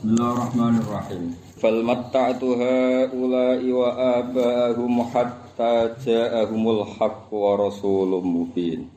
[0.00, 1.36] Bismillahirrahmanirrahim.
[1.60, 3.92] Fal matta'tu haula'i wa
[4.24, 8.88] aba'ahum hatta ja'ahumul haqqu wa rasulun mubin.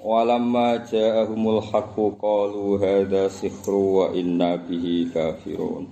[0.00, 5.84] Walamma ja'ahumul haqqu qalu hadza sihru wa inna bihi kafirun.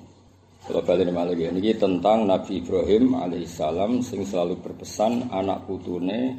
[0.64, 6.32] Kalau balik malah ini tentang Nabi Ibrahim alaihissalam sing selalu berpesan anak putune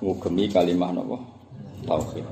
[0.00, 1.20] ngugemi kalimah napa
[1.84, 2.24] tauhid.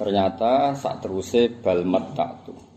[0.00, 2.69] Ternyata saat terusé bal matta'tu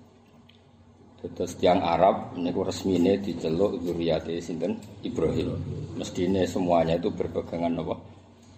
[1.24, 4.76] Terus tiang Arab niku resmine diceluk zuriyate sinten
[5.08, 5.55] Ibrahim.
[5.95, 7.95] Mestine semuanya itu berpegangan apa?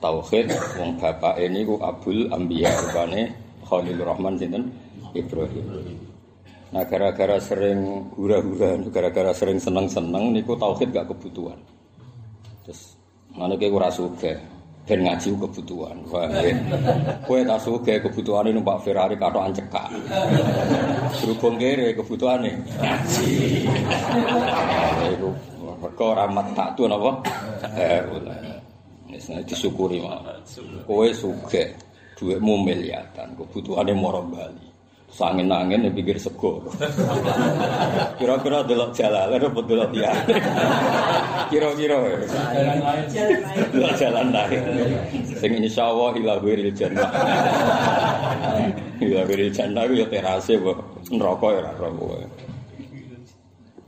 [0.02, 0.50] Tauhid
[0.82, 3.38] wong bapak ini ku Abul Ambiya rupane
[3.70, 4.74] Khalilur Rahman sinten
[5.14, 5.66] Ibrahim.
[6.74, 11.62] Nah gara-gara sering hura-hura, gara-gara sering seneng-seneng niku tauhid gak kebutuhan.
[12.66, 12.98] Terus
[13.38, 13.94] mana kayak ora
[14.86, 15.98] ben ngaji kebutuhan.
[16.14, 16.30] Wah,
[17.26, 19.90] kowe tak suge kebutuhane numpak Ferrari katokan cekak.
[21.22, 23.34] Berhubung kere kebutuhane ngaji.
[25.82, 27.12] Mergo rahmat tak tuh napa?
[27.74, 28.00] Eh,
[29.10, 30.22] wis disyukuri mah.
[30.86, 31.74] Kowe suge
[32.14, 34.75] duitmu miliatan, kebutuhane moro bali.
[35.16, 36.60] Sangin angin di pinggir sego.
[38.20, 40.12] Kira-kira delok jalan, apa delok dia?
[41.48, 41.96] Kira-kira.
[42.04, 43.08] Lain.
[43.96, 44.60] Jalan lain.
[45.40, 47.08] Sing insya Allah ilah wiril jannah.
[49.00, 52.16] Ilah wiril jannah ya terase kok neraka ya neraka.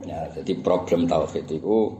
[0.07, 1.91] Ya, jadi problem tauhid itu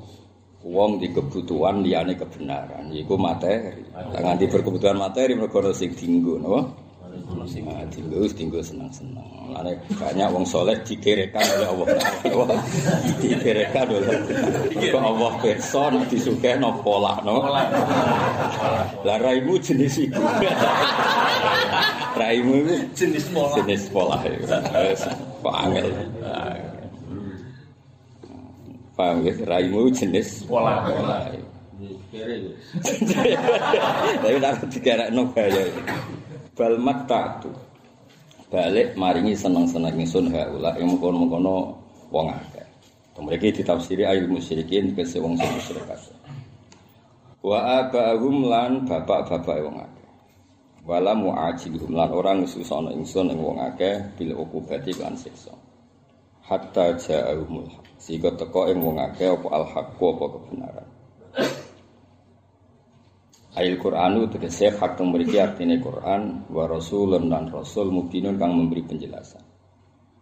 [0.63, 3.83] wong di kebutuhan liyane kebenaran iku materi.
[3.91, 6.86] Nganti berkebutuhan materi mergo sing dinggo, napa?
[7.27, 9.27] Nah, tinggal tinggal senang senang.
[9.51, 11.87] Lalu banyak wong soleh dikerekan oleh Allah.
[13.19, 15.03] dikerekan oleh Allah.
[15.03, 17.43] Allah person disukai no pola no.
[19.03, 20.23] Lah raimu jenis itu.
[22.15, 22.63] raimu
[22.95, 23.59] jenis pola.
[23.59, 24.15] Jenis pola.
[25.43, 25.87] Kok angel.
[28.95, 29.33] Paham ya?
[29.43, 30.79] Raimu jenis pola.
[30.87, 31.27] pola.
[34.23, 35.67] Tapi tak dikerekan no gaya.
[36.57, 37.53] Bal maktatu
[38.49, 41.77] balik maringi seneng-seneng ingsun haula ing mengkono-mengkono
[42.09, 42.65] wong akeh.
[43.17, 45.85] Mereka ditafsiri ayat musyrikin ke wong sing musyrik
[47.45, 50.09] wa abahum lan bapak-bapak wong akeh.
[50.87, 55.53] Wala mu'ajilhum lan orang ngususana ingsun ing wong akeh bil ukubati lan siksa.
[56.47, 57.67] Hatta ja'ahumul
[57.99, 60.96] sehingga teko ing wong akeh apa al haqqu apa kebenaran
[63.57, 68.85] Ail Qur'anu tegese hak teng mriki artine Qur'an wa rasulun dan rasul mubinun kang memberi
[68.85, 69.41] penjelasan.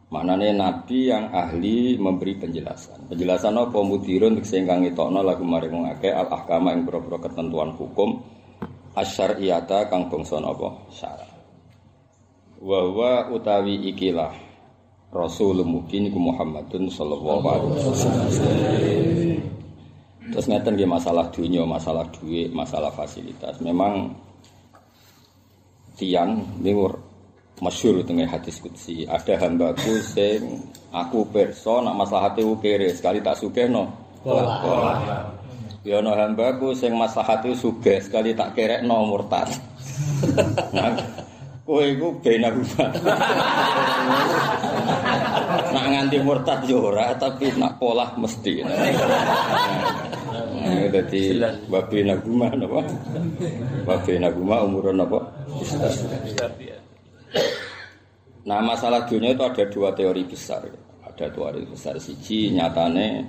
[0.07, 3.12] Manane nabi yang ahli memberi penjelasan.
[3.12, 7.75] Penjelasan apa mudirun tegese kang ngetokno lagu maring wong akeh al ahkama ing pira ketentuan
[7.75, 8.24] hukum
[8.95, 11.31] asyariyata kang bangsa napa syarat.
[12.63, 14.31] Wa utawi ikilah
[15.12, 19.25] Rasul mubin iku Muhammadun sallallahu alaihi wasallam.
[20.25, 23.62] Terus ngeten nggih masalah dunia, masalah duit, masalah fasilitas.
[23.62, 24.09] Memang
[25.96, 26.97] tiang minggur
[27.62, 29.08] masyur dengan hadis kutsi.
[29.08, 30.59] Ada hambaku sing
[30.91, 33.86] aku perso nak maslahate kere sekali tak no.
[35.86, 39.53] Ya no hambaku sing maslahate suge sekali tak no murtad.
[40.75, 40.92] nah,
[41.63, 42.90] kowe iku bena rubah.
[46.05, 48.61] nganti murtad yo ora tapi nak pola mesti.
[50.93, 52.85] Jadi babi naguma napa?
[53.89, 55.17] Babi naguma umur napa?
[58.45, 60.61] Nah masalah dunia itu ada dua teori besar.
[61.01, 61.97] Ada dua teori besar.
[61.97, 63.25] Siji nyatane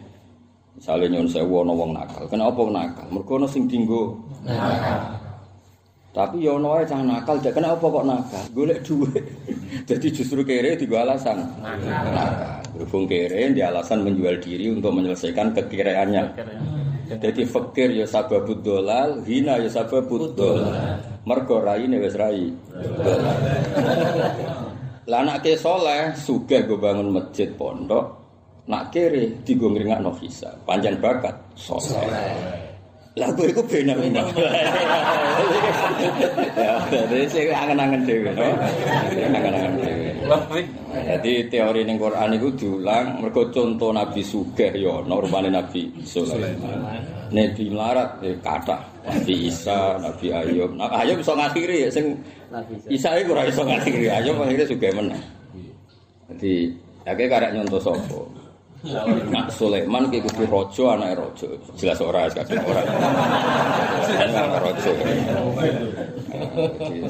[0.76, 2.28] misalnya nyon sewu ana wong nakal.
[2.28, 3.08] Kenapa nakal?
[3.08, 5.16] Mergo ana sing dinggo nakal.
[6.16, 8.44] Tapi ya ono wae cah nakal, jadi kenapa kok nakal?
[8.56, 9.20] Golek duit.
[9.88, 12.65] Jadi justru kere digo alasan nakal.
[12.76, 16.36] Berhubung kere dia alasan menjual diri untuk menyelesaikan kekireannya.
[17.08, 21.00] Jadi fakir ya sababud dolal, hina ya sababud dolal.
[21.24, 22.52] Mergo raine wis rai.
[25.08, 28.10] Lah anak ke soleh, sugih gue bangun masjid pondok,
[28.68, 31.96] nak kiri digo ngringakno hisa, panjang bakat soleh.
[33.16, 34.20] Lah gue iku bena bena.
[36.52, 38.44] Ya, jadi saya angen-angen dewi, no?
[39.08, 40.05] Angen-angen dewi.
[40.90, 46.82] Jadi teori ning Quran itu diulang, mereka contoh Nabi Sugeh ya, no rupane Nabi Sulaiman.
[47.30, 50.74] Nabi Larat ya kata Nabi Isa, Nabi Ayub.
[50.74, 52.18] Nah, Ayub bisa ngakhiri sing
[52.90, 54.10] Isa itu ora iso ngakhiri.
[54.10, 55.22] Ayub akhirnya Sugeh menang.
[56.26, 56.74] Jadi,
[57.06, 58.26] kayak karek nyontoh sopo.
[59.30, 61.48] Nak Sulaiman ki kudu raja anake raja.
[61.74, 62.82] Jelas ora kadang ora.
[64.20, 64.92] Anak raja.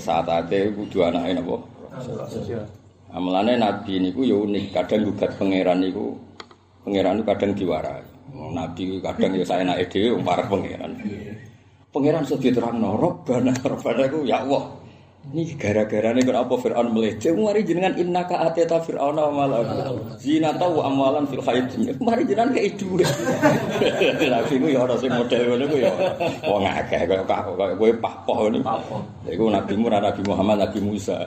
[0.01, 1.57] Saat ate kudu anake napa?
[3.17, 6.21] Amalane nabi niku ya unik, kadang gugat pangeran niku
[6.85, 8.05] pangeran niku kadang diwarai.
[8.53, 11.01] Nabi kadang ya saenake dhewe para pangeran.
[11.89, 14.69] Pangeran sudah diterangno, Rabbana, Rabbana iku ya Allah.
[15.26, 19.67] Ini gara-gara ini kenapa Fir'aun meleceh Mari jenengan innaka ateta Fir'aun wa malam
[20.23, 22.94] Zina tau amalan fil khayat Mari jenengan kayak itu
[24.23, 25.93] Nabi itu ya orang model itu ya
[26.46, 28.62] Wah ngakeh gue pahpoh ini
[29.26, 31.19] Itu Nabi Murah, Nabi Muhammad, Nabi Musa.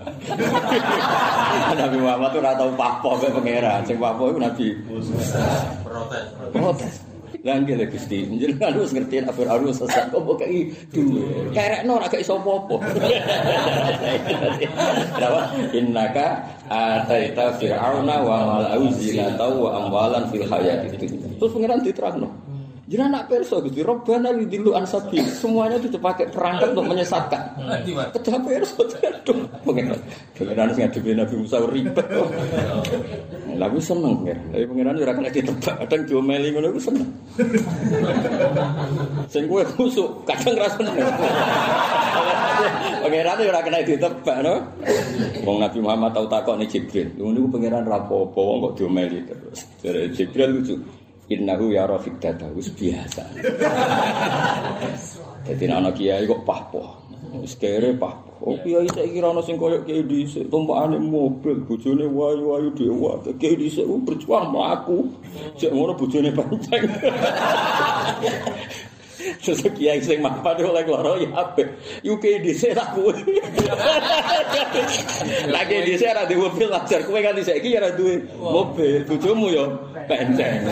[1.84, 3.80] Nabi Muhammad itu rata pahpoh kayak pangeran.
[3.84, 5.44] Sing pahpoh itu Nabi Musa.
[5.84, 6.25] Protes.
[6.56, 7.09] Protes
[7.40, 11.56] Langge lagi Gusti, jenengan harus ngerti nek Firaun sesat kok kok iki duwe.
[11.56, 12.76] Kerekno ora gak iso apa-apa.
[15.16, 15.42] Kenapa?
[15.72, 16.28] Innaka
[16.68, 21.00] ataita fir'auna wa malau zinata wa amwalan fil hayati
[21.40, 22.49] Terus pengiran diterangno.
[22.90, 25.22] Jangan nak perso gitu, robbana lidilu ansabi.
[25.22, 27.54] Semuanya itu dipakai perangkat untuk menyesatkan.
[28.18, 30.00] Kedah perso, aduh, pengiran.
[30.34, 32.08] Pengiran sing ngadepi Nabi Musa ribet.
[33.62, 34.34] Lagu seneng ya.
[34.34, 37.10] Tapi pengiran ora kena ditebak, kadang diomeli ngono iku seneng.
[39.30, 40.98] Sing kowe kusuk, kadang ra seneng.
[43.06, 44.66] Pengiran ora kena ditebak, no.
[45.46, 47.14] Wong Nabi Muhammad tau takokne Jibril.
[47.22, 49.62] Ngono pengiran ra apa-apa, wong kok diomeli terus.
[50.18, 50.74] Jibril lucu.
[51.30, 52.18] Innahu ya rafiq
[52.58, 53.24] wis biasa.
[55.46, 56.98] Dadi ana kiai kok pahpoh.
[57.40, 58.42] Wis kere pahpoh.
[58.42, 60.50] Oh kiai saya kira sing koyo kiai dhisik.
[60.50, 65.14] Tumpakane mobil bojone wayu-wayu dewa kiai dhisik berjuang mlaku.
[65.56, 66.90] Sik ngono bojone panceng
[69.19, 71.68] Sesuk kiai sing mapan oleh loro ya apik.
[72.07, 73.12] UK dhisik tak kuwe.
[75.51, 79.04] Lagi dhisik ora duwe mobil ajar kowe kan dhisik iki ora duwe mobil.
[79.04, 79.66] Bojomu yo
[80.07, 80.71] penceng.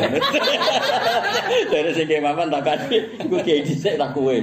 [1.67, 4.39] Dari sing kiai mapan tak kali iku kiai dhisik tak kuwe.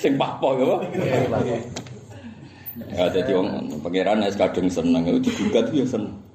[0.00, 0.80] Sing papo yo.
[2.94, 6.27] Ya dadi wong pangeran nek kadung seneng itu digugat ya seneng.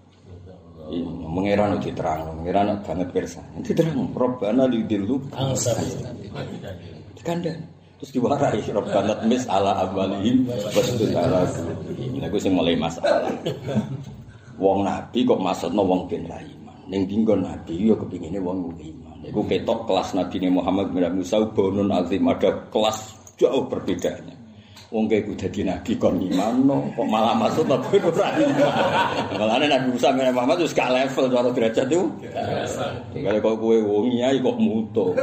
[1.01, 3.42] Mengeran uji terang, mengeran banget persa.
[3.56, 5.18] Nanti terang, Robbana lidilu
[7.24, 7.63] Kandang.
[8.04, 10.44] Terus diwarai, Robbana mis ala abalihim,
[10.75, 11.48] betul ala
[11.95, 13.31] Ini aku sih mulai masalah.
[14.60, 16.78] Wong nabi kok maksudnya wong bin iman.
[16.92, 19.18] Neng tinggal nabi, ya kepinginnya wong iman.
[19.24, 24.32] Iku ketok kelas nabi Muhammad bin Musa, bonun azim, ada kelas jauh perbedaannya.
[24.94, 26.78] Wong kayak gue jadi nabi kon gimana?
[26.94, 28.30] Kok malah masuk tapi ora
[29.34, 32.06] Malah nabi Musa bin Muhammad itu gak level cara derajat itu.
[33.10, 35.18] Tinggal kok gue wong nyai kok muto.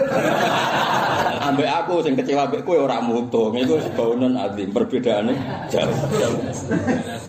[1.38, 3.55] Ambek aku sing kecewa ambek kowe ora muto.
[3.55, 5.38] Iku sebaunan azim perbedaannya
[5.70, 5.99] jauh.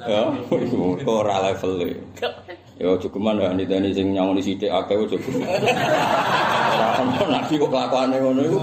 [0.09, 1.93] Ya, kok ora level e.
[2.81, 5.45] Ya cukuman ya niteni sing nyangoni sithik akeh cukup.
[7.21, 8.57] Ora nabi kok kelakuane ngono iku.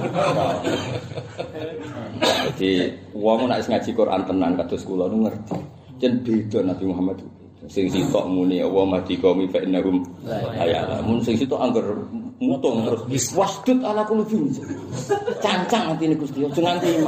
[2.50, 2.70] Jadi
[3.14, 5.54] wong nek ngaji Quran tenan kados kula nu ngerti.
[6.02, 7.18] Jen beda Nabi Muhammad
[7.70, 10.00] sing sitok muni wa mati qaumi fa innahum
[10.56, 11.84] ayala mun sing sitok angger
[12.38, 14.46] mutung terus wasdud ala kulubin
[15.42, 16.90] cancang nanti ini Gusti aja nganti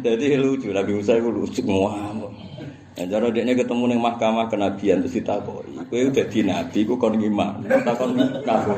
[0.00, 2.19] Jadi lucu Nabi Musa itu lucu ngamuk.
[2.90, 5.78] Nah, cara dia ketemu neng mahkamah kenabian terus ditakoi.
[5.88, 7.62] Kowe udah di nabi, kowe kon gimana?
[7.86, 8.76] Takon kafir.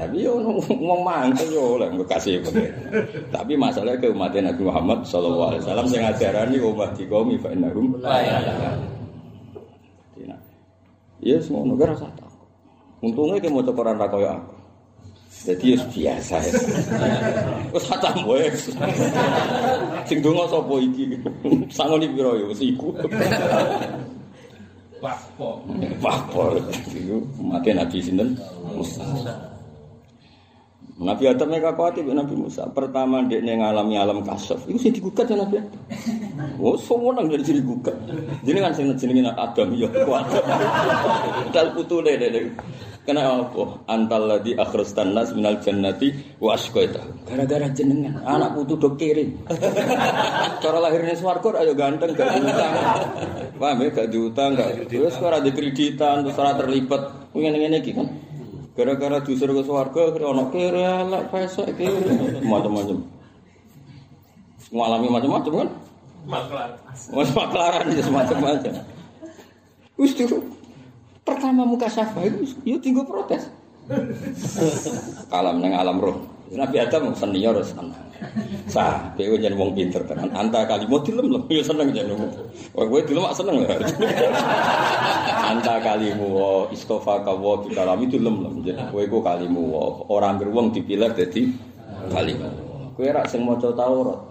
[0.00, 2.72] Tapi yo ngomong mangkel yo oleh kasih pengen.
[3.28, 7.52] Tapi masalahnya ke umat Nabi Muhammad sallallahu alaihi wasallam sing ajarani umat di kaum fa
[7.52, 7.98] innahum
[11.20, 12.32] Iya semua negara tak.
[13.04, 14.59] Untungnya dia mau cokoran rakoy aku.
[15.40, 16.52] Jadi ya biasa ya.
[17.72, 18.68] Wes kacang wes.
[20.04, 21.16] Sing donga sapa iki?
[21.72, 22.92] Sangoni piro ya wis iku.
[25.00, 25.64] Pakpo.
[25.96, 26.60] Pakpo.
[26.92, 28.36] Iku mati Nabi sinten?
[28.76, 29.00] Musa.
[31.00, 32.68] Nabi Adam mereka khawatir Nabi Musa.
[32.76, 34.60] Pertama dia ngalami alam kasaf.
[34.68, 35.80] Itu sih digugat ya Nabi Adam.
[36.60, 37.96] Oh, semua nang dari sini gugat.
[38.44, 40.28] Jadi kan sing jenenge Adam ya kuat.
[41.56, 42.44] Dal putune deh.
[43.10, 43.90] Kena apa?
[43.90, 47.26] Antal ladzi akhrastan nas minal jannati wa asqaita.
[47.26, 49.34] Gara-gara jenengan anak putu do kirim.
[50.62, 52.72] Cara lahirnya swarga ayo ganteng gak diutang.
[53.58, 54.86] Paham ya gak diutang gak.
[54.86, 57.34] Terus ora di kreditan terus ora terlibat.
[57.34, 58.06] Ngene-ngene iki kan.
[58.78, 62.14] Gara-gara dusur ke swarga ono kere elek pesek kere
[62.46, 63.10] macam-macam.
[64.70, 65.68] Mengalami macam-macam kan?
[66.30, 66.78] Maklaran.
[67.10, 68.72] Mas maklaran ya semacam-macam.
[69.98, 70.59] Wis dulu.
[71.24, 73.48] Pertama muka syafa itu yo tinggal protes.
[75.28, 76.16] Kalam neng alam roh.
[76.50, 77.94] Nabi Adam senior sana.
[78.66, 80.28] Sah, kowe yen wong pinter tenan.
[80.34, 82.26] Anta kalimu dilem lho, yo seneng jen wong.
[82.74, 83.66] Kowe dilem seneng lho.
[85.50, 88.50] anta kalimu wa istofa ka wa kalami dilem lho.
[88.90, 91.54] Kowe ku kalimu wa ora anggere wong dipilih dadi
[92.10, 92.50] kalimu.
[92.98, 94.29] Kowe rak sing maca Taurat.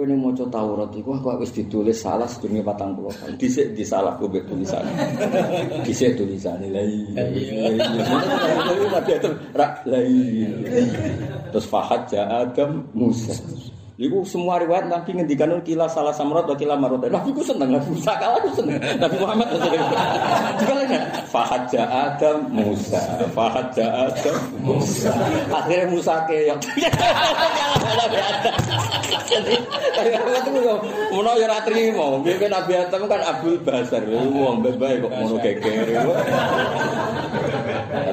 [0.00, 3.36] Kowe ning maca Taurat iku kok wis ditulis salah sedurunge 40 tahun.
[3.36, 4.80] Dhisik disalah kowe mbek tulisan.
[5.84, 7.28] Dhisik tulisane la iya.
[8.96, 10.56] Nabi Adam ra la iya.
[11.52, 13.36] Terus Fahad ja Adam Musa.
[14.00, 17.04] Iku semua riwayat Nabi ngendikan kila salah samrat atau kila marot.
[17.04, 18.80] Nabi ku seneng, Nabi Musa kalah ku seneng.
[18.96, 19.76] Nabi Muhammad seneng.
[20.56, 20.96] Juga lagi
[21.28, 22.96] Fahad Adam Musa.
[23.36, 25.12] Fahad ja Adam Musa.
[25.52, 26.64] Akhirnya Musa keok.
[27.92, 28.56] Nabi Adam.
[29.28, 29.54] Jadi,
[30.32, 30.80] aku tuh
[31.12, 32.24] mau ya ratri mau.
[32.24, 34.00] Biar Nabi Adam kan Abdul Basar.
[34.08, 36.08] Wong baik kok mau geger.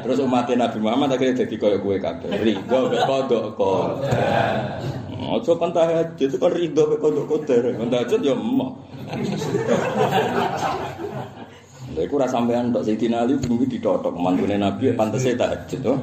[0.03, 2.27] Terus umatnya Nabi Muhammad akhirnya jadi koyo gue kabeh.
[2.43, 5.06] Ridho kodok kodok.
[5.27, 7.63] Aja kan tahajud itu kan ridho mek kodok kotor.
[7.75, 8.71] Kan tahajud ya emah.
[11.87, 15.93] Lha iku ora sampean tok Sayyidina Ali bengi ditotok mantune Nabi pantese tahajud to.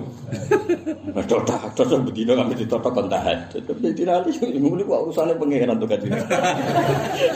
[1.12, 3.64] Wis totok terus bedino kami ditotok kon tahajud.
[3.64, 6.20] Sayyidina Ali ngene kok urusane pangeran to kadine.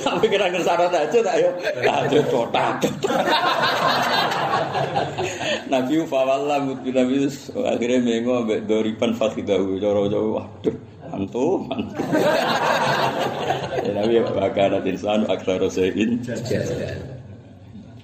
[0.01, 1.49] Sampai kira ngersara tahajud ayo
[1.85, 2.85] tahajud totak.
[5.69, 7.29] Nabi fawalla mutbi Nabi
[7.65, 10.77] akhirnya mengo ambek doripan fakhidahu cara-cara waduh
[11.09, 11.65] mantu
[13.85, 16.21] ya nabi bakal ada insan akhir rosain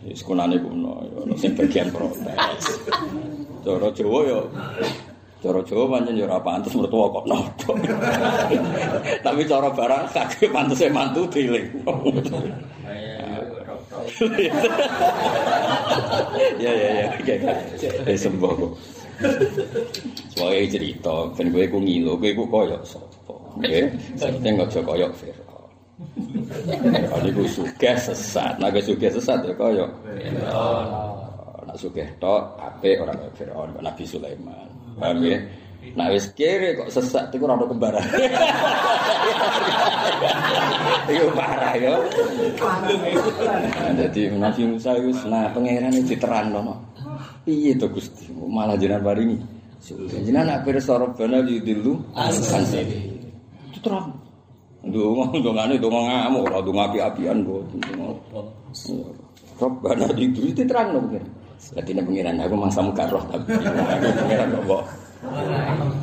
[0.05, 2.77] wis kunane kuno ono sing bagian protes.
[3.65, 4.37] Cara Jawa ya
[5.41, 7.73] cara Jawa pancen ya ora pantes mertua kok nopo.
[9.25, 11.73] Tapi cara barang kake pantese mantu diling
[16.61, 17.37] ya ya ya
[18.05, 18.73] ya sembuh kok
[20.35, 23.35] Soale cerita, ben kowe ku ngilo, kowe ku koyo sapa?
[23.63, 23.87] Nggih,
[24.19, 25.71] penting aja koyo Firaun.
[27.23, 31.67] Iku sugih sesat, nek sugih sesat ya koyo Firaun.
[31.71, 34.67] Nek sugih tok apik ora koyo Firaun, Nabi Sulaiman.
[34.99, 35.39] Paham ya?
[35.95, 38.03] Nah wis kere kok sesat iku ora ono kembaran.
[41.05, 41.95] Iku parah ya.
[43.93, 46.75] Jadi Nabi Musa wis nah pangeran diterangno.
[47.45, 48.33] Piye to Gusti?
[48.33, 49.37] Malah jenengan paringi.
[49.85, 52.33] Jenengan nak pirsa Rabbana yudillu an
[53.69, 54.17] Itu terang.
[54.85, 57.61] Ndonga ndongane ndonga ngamuk ora ndonga api-apian kok.
[59.61, 61.31] Rabbana itu itu terang no pengiran.
[61.65, 63.53] Dadi nek pengiran aku mangsa muka roh tapi
[64.25, 64.85] pengiran kok.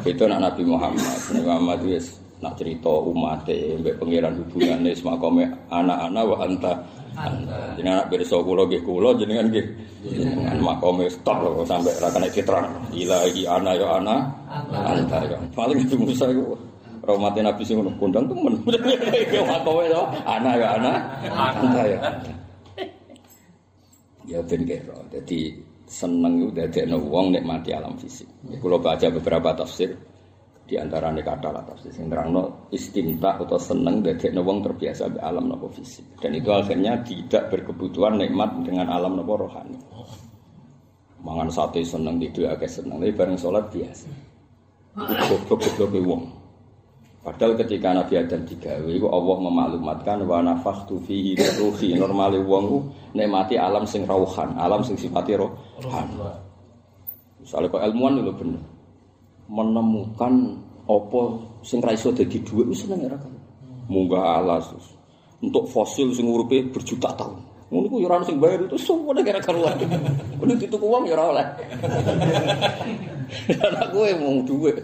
[0.06, 1.10] Itu nak Nabi Muhammad.
[1.34, 6.74] Nabi Muhammad wis nak cerita umat mbek pengiran hubungane semakome anak-anak wa anta
[7.76, 9.66] jenengan anak pirsa kula nggih kula jenengan nggih.
[10.08, 14.16] Jenengan makome stop lho sampai ra kena diterang ilahi ana ya ana.
[14.72, 15.38] Anta ya.
[15.52, 16.56] Paling itu Musa iku.
[17.02, 18.54] Rahmate nabi sing ngono kondang temen.
[19.52, 20.94] Makome yo ana ya ana.
[21.28, 22.00] Anta ya.
[24.30, 25.52] Ya ben kira dadi
[25.92, 28.30] seneng itu dadekno wong nek mati alam fisik.
[28.64, 29.92] Kula baca beberapa tafsir
[30.72, 35.52] di antara kata lah tafsir sing terangno istimta atau seneng dadekno wong terbiasa be alam
[35.52, 39.76] nopo fisik dan itu akhirnya tidak berkebutuhan nikmat dengan alam nopo rohani
[41.20, 44.08] mangan sate seneng tidur agak seneng tapi bareng sholat biasa
[45.28, 46.24] goblok-goblok wong
[47.22, 51.94] Padahal ketika Nabi Adam digawe, itu Allah memaklumatkan wa nafakhtu fihi ruhi.
[51.94, 56.10] Normale wong nikmati alam sing rauhan, alam sing sifati rohan.
[57.38, 58.81] Misalnya kok ilmuwan itu bener.
[59.50, 61.22] Menemukan apa
[61.64, 63.34] sing ra iso dadi dhuwit wis seneng ora kan.
[63.88, 64.70] Munggah alas.
[65.42, 67.42] Untuk fosil sing uripe berjuta tahun.
[67.72, 69.74] Ngono ku ya ora sing bayar itu semua negara karuan.
[70.38, 71.46] Kudu dituku wong ya ora oleh.
[73.72, 74.78] Anak kowe mau dhuwit.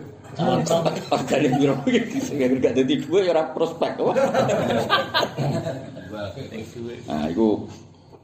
[1.11, 3.91] Hargane piro iki sing gak dadi dhuwit ya ora prospek.
[7.07, 7.67] Nah, iku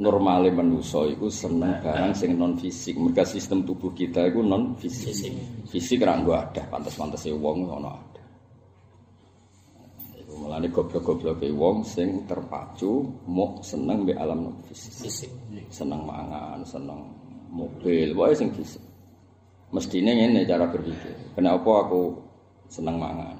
[0.01, 2.97] normale manusa iku seneng barang sing non fisik.
[2.97, 5.13] Merga sistem tubuh kita iku non fisik.
[5.69, 8.23] Fisik ra nggo ada, pantes-pantese wong ono ada.
[10.17, 15.29] Iku mulane goblok-gobloke wong sing terpacu mau seneng mbek alam non fisik.
[15.69, 16.99] Seneng mangan, seneng
[17.53, 18.81] mobil, wae sing fisik.
[19.73, 21.33] Mestine ngene cara berpikir.
[21.33, 22.13] Kenapa aku
[22.69, 23.37] seneng mangan?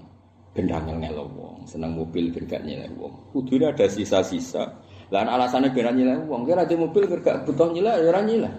[0.54, 3.10] Gendang ngelo wong, seneng mobil ben gak nyelek wong.
[3.34, 8.22] Kudune ada sisa-sisa Lah alasannya biar nyileh uang, kira di mobil gak butuh nyileh, ya
[8.24, 8.52] nyileh.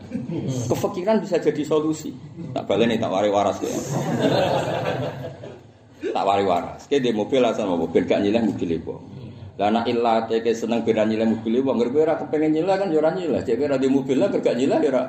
[0.68, 2.12] Kefikiran bisa jadi solusi.
[2.52, 3.72] Tak balik nih tak wari waras ya.
[6.14, 6.84] tak wari waras.
[6.86, 8.94] Kayak di mobil asal mau mobil gak nyileh mobil itu.
[9.54, 13.40] Lah ilah cek seneng biar nyileh mobil itu, nggak kira kepengen nyileh kan jora nyileh.
[13.40, 15.02] Cek kira di mobil lah gak nyileh ya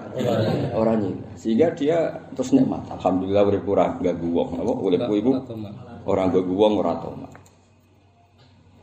[0.71, 1.25] orang nyileh.
[1.35, 2.87] Sehingga dia terus nikmat.
[2.95, 4.55] Alhamdulillah ora gak guwong.
[4.55, 5.31] Apa urip ibu
[6.07, 7.34] orang gak guwong ora tomat.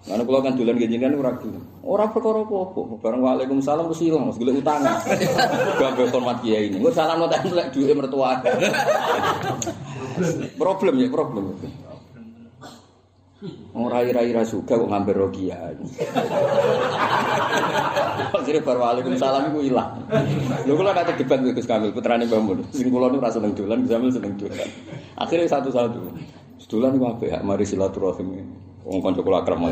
[0.02, 1.62] Karena kalau kan dolan genjengan ora gelem.
[1.86, 2.98] Ora perkara apa-apa.
[2.98, 4.82] Bareng Waalaikumsalam terus ilang, terus golek utang.
[5.78, 6.82] Gak hormat kiai ini.
[6.82, 8.42] Gue salam notek lek duwe mertua.
[10.58, 11.54] problem ya, problem.
[13.72, 15.70] Rai-rai ra suka kok ngambil rogia.
[18.32, 20.02] Akhirnya baru waalaikumsalam iku ilang.
[20.66, 22.58] Lho kula kate debat Gus Kamil putrane Mbah Mun.
[22.74, 24.70] Sing kula nu ra seneng Gus Kamil seneng dolan.
[25.14, 26.00] Akhirnya satu-satu.
[26.62, 28.46] Sedolan iku apik, mari silaturahim.
[28.82, 29.62] Wong kanca kula akrab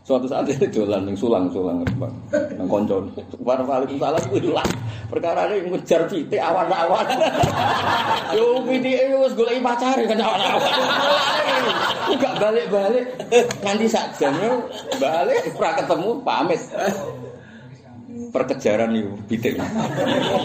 [0.00, 2.98] Suatu saat ini dolan ning sulang-sulang nang kanca.
[3.46, 4.66] Waalaikumsalam kuwi ilang.
[5.12, 7.04] Perkara ini ngejar pitik awan-awan.
[8.32, 10.72] Yo pitike wis golek pacare kan awan-awan.
[12.10, 13.06] Enggak balik-balik
[13.60, 14.34] nganti sak jam
[14.98, 16.60] balik ora ketemu pamit.
[18.34, 19.60] Perkejaran itu pitik.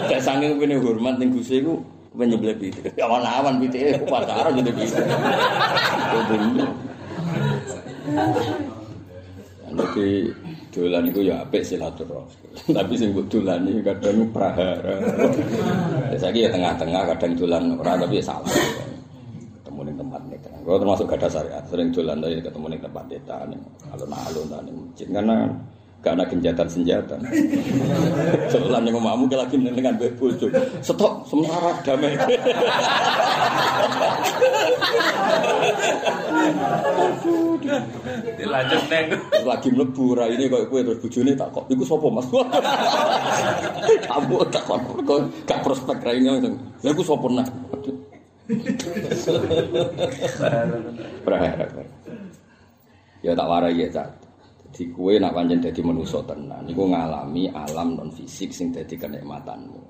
[0.06, 1.80] Dak saking kene hormat ning Gusti iku
[2.12, 2.92] penyebelah pitik.
[3.00, 5.06] Awan-awan pitike pacaran jadi pitik.
[9.76, 10.30] Jadi
[10.70, 12.48] dolan iku ya apik silaturahmi.
[12.76, 14.96] Tapi sing mbok dolani kadang prahara.
[16.14, 18.46] Ya saiki ya tengah-tengah kadang dolan ora tapi ya salah.
[18.46, 20.54] Ketemu ning tempat netra.
[20.62, 23.60] Kalau termasuk gada syariat, sering dolan dari ketemu ning tempat netra ning
[23.90, 25.50] alun-alun ning masjid karena
[26.14, 27.16] ada genjatan senjata.
[28.52, 30.46] Setelah ning omahmu lagi dengan bojo.
[30.84, 32.14] Stop sementara damai.
[38.36, 39.06] Dilanjut neng.
[39.42, 42.26] Lagi mlebu ra ini kok kowe terus bojone tak kok iku sapa Mas?
[44.10, 44.78] Kamu tak kok
[45.46, 46.28] gak prospek ra ini.
[46.82, 47.46] Lah iku sapa nah?
[51.26, 51.70] Berharap.
[53.24, 54.25] Ya tak warai ya tak.
[54.76, 59.80] Jadi kue nak panjang jadi manusia tenan, niku ngalami alam non fisik sing jadi kenikmatanmu.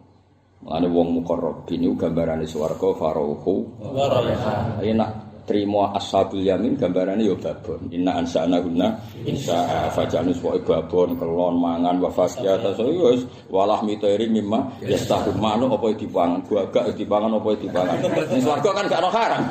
[0.63, 3.67] Mulane wong mukarrabin niku gambarane swarga farauhu.
[4.87, 7.87] Enak trimo ashabul yamin gambarane yo babon.
[7.95, 13.81] Inna ansana guna insya fajanus wa babon kelon mangan wa fasya ta so wis walah
[13.87, 17.97] miteri mimma yastahu manu apa dipangan gua gak dipangan apa dipangan
[18.35, 19.43] ning swarga kan gak ono haram.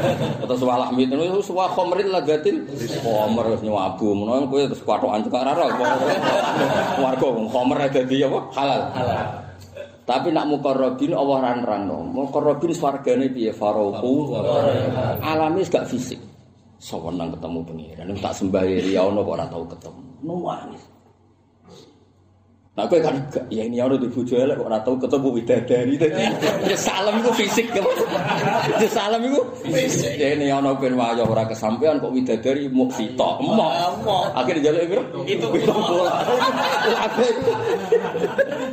[0.50, 2.66] Terus walah miteri wis wa khamril lagatin
[3.00, 5.70] khamr wis nyabu menawa kowe terus kwatokan cekak ora
[6.98, 8.38] warga khamr dadi apa?
[8.58, 8.82] Halal.
[8.92, 9.43] Halal
[10.04, 12.04] Tapi nak mukarrabin Allah ran rano.
[12.04, 14.36] Mukarrabin swargane piye farauhu.
[15.24, 16.20] Alami gak fisik.
[16.76, 18.12] Sawenang ketemu pengiran.
[18.20, 20.02] Tak sembah ya ono kok ora tau ketemu.
[20.20, 20.93] Nuwangis.
[22.74, 23.14] Nah, kowe kan
[23.54, 25.94] ya ini orang di bojo elek kok ora tau ketemu widadari
[26.66, 27.70] ya salam iku fisik.
[27.70, 30.18] Ya salam iku fisik.
[30.18, 33.38] Ya ini ana ben wayo ora kesampean kok widadari muk sitok.
[33.46, 34.34] Emok.
[34.34, 35.02] Akhire njaluk piro?
[35.22, 35.70] Itu piro.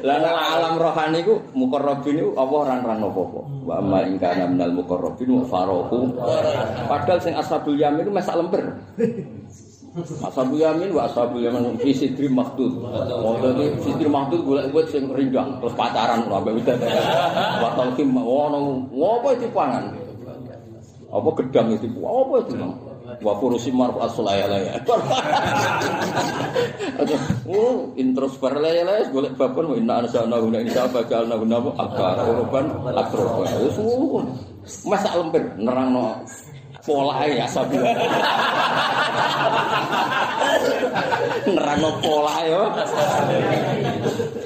[0.02, 3.42] Lah nang alam rohani iku mukarrabin iku apa ora ran apa-apa.
[3.70, 6.18] Wa ma in kana minal mukarrabin wa farohu.
[6.90, 8.66] Padahal sing ashabul yamin iku masak lember.
[10.00, 12.80] Ashabul yamin wa ashabul yamin fi sidri mahdud.
[13.12, 16.80] Oh dadi sidri mahdud golek wit sing rindang terus pacaran lho ambek widan.
[17.60, 19.92] Wa talqim ono ngopo iki pangan.
[21.12, 21.92] Apa gedang itu?
[22.00, 22.56] Apa itu?
[23.20, 24.80] Wa furusi marfu asulaya laya.
[27.52, 32.16] Oh, intros paralaya laya golek babon wa inna ansana guna insya Allah jalna guna akbar
[32.32, 33.44] urban akroba.
[34.64, 36.24] Wis masak lemper nerangno
[36.82, 37.78] pola ya sabu.
[41.48, 42.64] Nerano pola ya.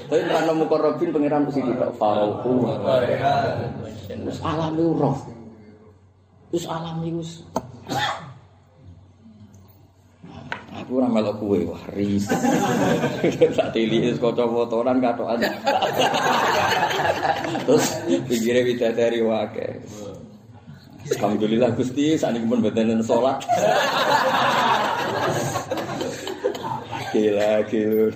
[0.06, 2.70] Tapi nerano mukorobin pangeran mesti kita farohu.
[4.26, 5.18] Wis alami roh.
[6.52, 7.44] Wis alami wis.
[10.76, 12.28] Aku ora melok kuwe wah ris.
[13.56, 15.40] Tak tili wis kaca fotoran katokan.
[17.64, 17.86] Terus
[18.28, 19.80] pinggire widadari wae.
[21.06, 23.38] Alhamdulillah Gusti saat ini pun beten sholat.
[27.14, 28.10] Gila, gila.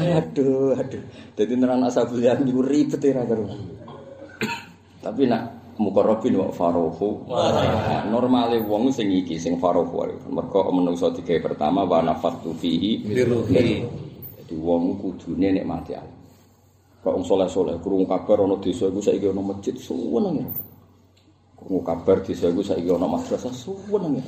[0.00, 1.02] aduh, aduh.
[1.36, 3.20] Jadi nerang asabul yang itu ribet ya
[5.00, 7.28] Tapi nak mukarrabin wa farohu.
[8.08, 10.08] Normale wong sing iki sing farohu.
[10.32, 13.04] Mergo menungso tiga pertama wa nafatu fihi.
[13.52, 13.84] Jadi
[14.56, 16.19] wong kudune nek mati Allah.
[17.00, 20.48] Kok wong saleh-saleh krungu kabar ana desa iku saiki ana masjid suweneng ya.
[21.56, 24.24] Krungu kabar desa iku saiki ana madrasah suweneng ya.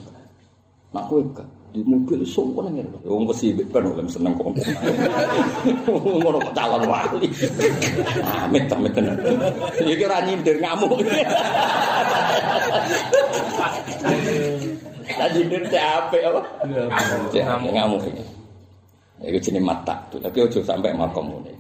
[0.97, 1.45] Nak kowe gak
[1.77, 2.89] di mobil suweneng ya.
[3.05, 4.57] Wong mesti ben oleh seneng kok.
[5.85, 7.29] Ngono kok calon wali.
[8.25, 9.21] Amit amit tenan.
[9.77, 10.97] Iki ora nyindir ngamuk.
[15.13, 16.41] Tadi nyindir cek apik apa?
[17.37, 17.69] Ngamuk.
[17.77, 18.01] Ngamuk.
[19.29, 20.01] Iku jenenge mata.
[20.09, 21.53] Tapi ojo sampai makom ngene.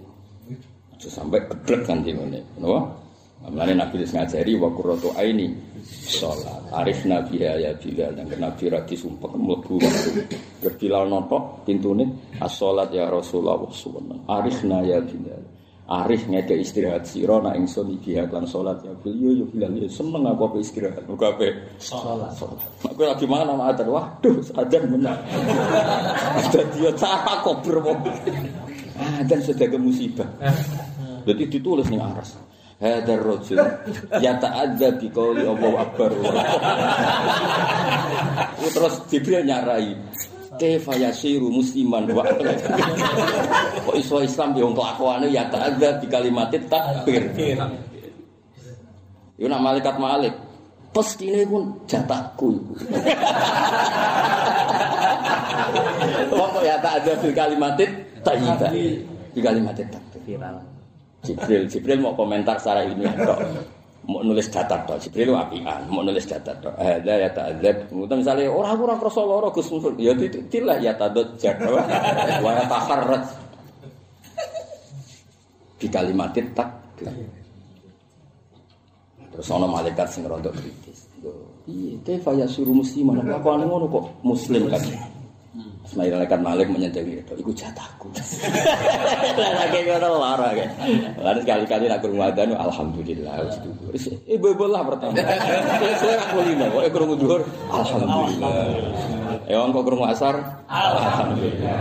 [1.09, 2.43] Sampai geblek kan ngene.
[2.59, 3.03] Napa?
[3.43, 5.51] Mulane Nabi wis ngajari wa qurratu aini
[5.83, 6.62] salat.
[6.71, 9.83] Arif Nabi ya Bilal dan Nabi ra disumpah mlebu
[10.79, 12.07] Bilal noto pintune
[12.38, 14.31] as-salat ya Rasulullah subhanahu.
[14.31, 15.43] Arifna ya Bilal.
[15.93, 20.23] Arif ngeke istirahat sira nak ingsun iki lan salat ya bil yo bilang yo seneng
[20.25, 22.33] aku apa istirahat muga ape salat
[22.87, 25.19] aku lagi mana mater waduh adan menang
[26.55, 27.99] dadi yo cara kober wong
[28.95, 30.31] adan sedaya musibah
[31.23, 32.35] Jadi ditulis ning aras.
[32.83, 33.63] Hadar rajul
[34.19, 36.11] ya ta'adza bi qouli Allahu akbar.
[38.75, 39.95] Terus Jibril nyarai.
[40.59, 42.27] Kaifa yasiru musliman wa
[43.87, 47.31] Kok iso Islam yo kelakuane ya ta'adza kalimat takbir.
[49.39, 50.35] Yo nak malaikat malik.
[50.91, 52.75] Pestine pun jatahku iku.
[56.35, 57.79] Kok ya ta'adza bi kalimat
[58.27, 58.75] tayyibah.
[59.39, 60.43] Kalimat takbir.
[61.23, 63.39] Jibril, Jibril mau komentar secara ini tok.
[64.11, 64.99] Mau nulis data tok.
[64.99, 66.75] Jibril lu apian, mau nulis data tok.
[66.75, 67.95] Ada ya ta'adzab.
[67.95, 70.13] Mungkin misalnya orang-orang krasa lara Gus Musul, ya
[70.51, 71.55] tidak ya tadot jar.
[72.43, 73.23] Wa ya taharrat.
[75.79, 76.71] Di kalimatin tak.
[79.33, 81.09] Terus ana malaikat sing rada kritis.
[81.71, 83.23] Iya, kaifa suruh musliman.
[83.23, 84.83] Apa ngono kok muslim kan?
[85.93, 88.09] Ismail malaikat Malik menyentuh itu, iku jatahku.
[89.37, 90.71] Lagi ngono lara kan.
[91.21, 93.45] Lalu sekali-kali nak krungu adzan alhamdulillah.
[94.25, 95.21] Ibu-ibu lah pertama.
[96.01, 98.53] Saya aku lima, kok krungu dhuwur alhamdulillah.
[99.45, 100.41] Ya kok krungu asar
[100.73, 101.77] alhamdulillah.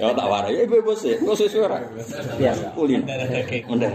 [0.00, 1.84] Ya tak warai ibu-ibu sih, kok sesuai ora?
[2.40, 3.04] Biasa kulin.
[3.68, 3.94] Mending.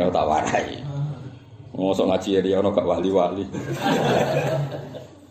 [0.00, 0.80] Ya tak warai.
[1.76, 3.44] Ngosok ngaji ya ono gak wali-wali.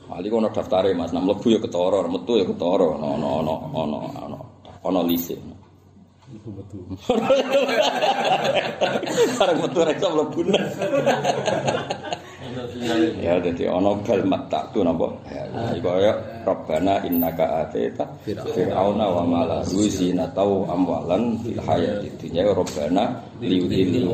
[0.10, 3.98] Wali kono daftare Mas, nang mlebu ya ketara, metu ya ketara, ono ono ono ono
[4.26, 4.38] ono
[4.82, 5.38] ono lise.
[6.34, 6.82] Iku metu.
[9.38, 10.40] Bareng metu rek mlebu.
[13.22, 15.14] Ya dadi ono bal mata tu napa?
[15.30, 15.46] Ya
[15.78, 23.22] iku ya Rabbana innaka atita fir'auna wa mala ruzina tau amwalan fil hayati dunya Rabbana
[23.38, 24.10] liudilil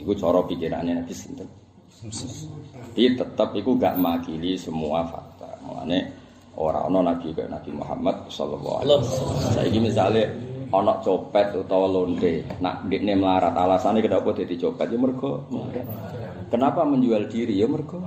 [0.00, 1.59] Iku cara pikirane Nabi sinten.
[2.00, 5.52] Tapi tetap itu gak makili semua fakta.
[5.68, 6.08] Makanya
[6.56, 9.82] orang-orang Nabi kayak Nabi Muhammad Sallallahu Alaihi Wasallam.
[9.84, 10.24] Misalnya
[10.70, 15.44] anak copet atau londe, nak dia melarat alasannya kenapa jadi copet ya mergo.
[16.48, 18.00] Kenapa menjual diri ya mergo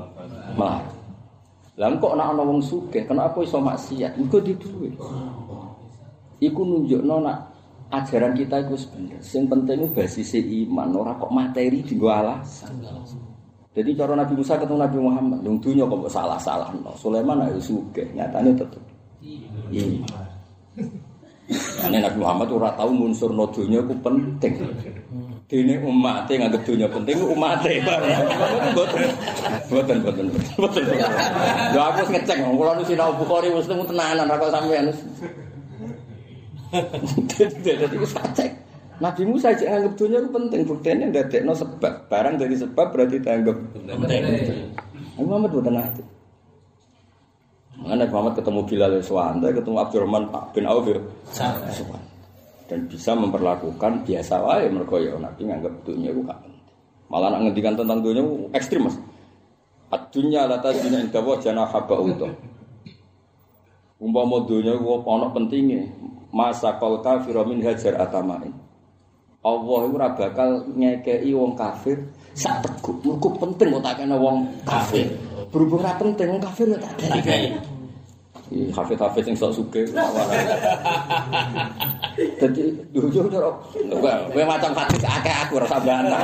[0.58, 0.96] melarat.
[1.74, 2.62] Lah kok nak ana wong
[2.94, 4.18] kenapa iso maksiat?
[4.22, 4.94] Iku diduwe.
[6.38, 7.38] Iku nunjukno nak
[7.90, 9.22] ajaran kita itu sebenarnya.
[9.22, 12.74] Yang penting itu basis iman, orang kok materi di alasan.
[13.74, 16.70] Jadi cara Nabi Musa ketemu Nabi Muhammad, yang dunia kok salah-salah.
[16.78, 16.94] No.
[16.94, 18.84] Sulaiman ayo suge, nyatanya tetap.
[19.74, 20.06] Iya.
[21.82, 24.54] Karena Nabi Muhammad ora tahu munsur no dunia itu penting.
[25.50, 27.84] Dene umatnya nganggep dunia penting, umatnya
[28.78, 29.02] Boten,
[29.68, 30.84] boten, boten, boten.
[31.76, 34.88] Yo aku ngecek, kalau nu sinau Bukhari wis tenanan ra kok sampean.
[37.28, 38.63] Jadi wis cek.
[39.02, 41.94] Nabi Musa aja anggap dunia itu penting, buktinya tidak no sebab.
[42.12, 44.22] Barang dari sebab berarti dianggap penting.
[45.18, 46.04] Muhammad buatan hati.
[47.74, 51.02] Mengenai Muhammad ketemu Bilal Suwanda, ketemu Abdurrahman bin Auf ya.
[52.70, 56.64] Dan bisa memperlakukan biasa wae mereka ya Nabi nganggap dunia itu gak penting.
[57.12, 58.24] Malah nak ngendikan tentang dunia
[58.56, 58.96] ekstrim mas.
[59.94, 62.34] Adunya lata dina indawa jana haba utuh.
[64.02, 65.82] Umpama dunia itu ana pentingnya.
[66.34, 68.54] Masa kal kafiromin hajar atamain.
[69.44, 72.00] Allah ora bakal ngekei wong kafir
[72.32, 73.04] sak teguk.
[73.04, 75.12] Mergo penting kok tak kena wong kafir.
[75.52, 77.52] Berhubung ora penting wong kafir ya tak kei.
[78.54, 79.82] Hafid-hafid yang sok suge
[82.38, 83.50] Jadi dulu cara
[84.30, 86.22] Gue macam hadis akeh aku rasa bantah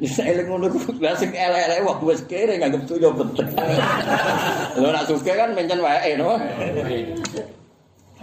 [0.00, 0.78] Bisa eling ngono ku
[1.20, 3.46] sing elek-elek wah wis kere nganggep tuyo penting.
[4.74, 6.34] Lho nak suge kan mencen wae no.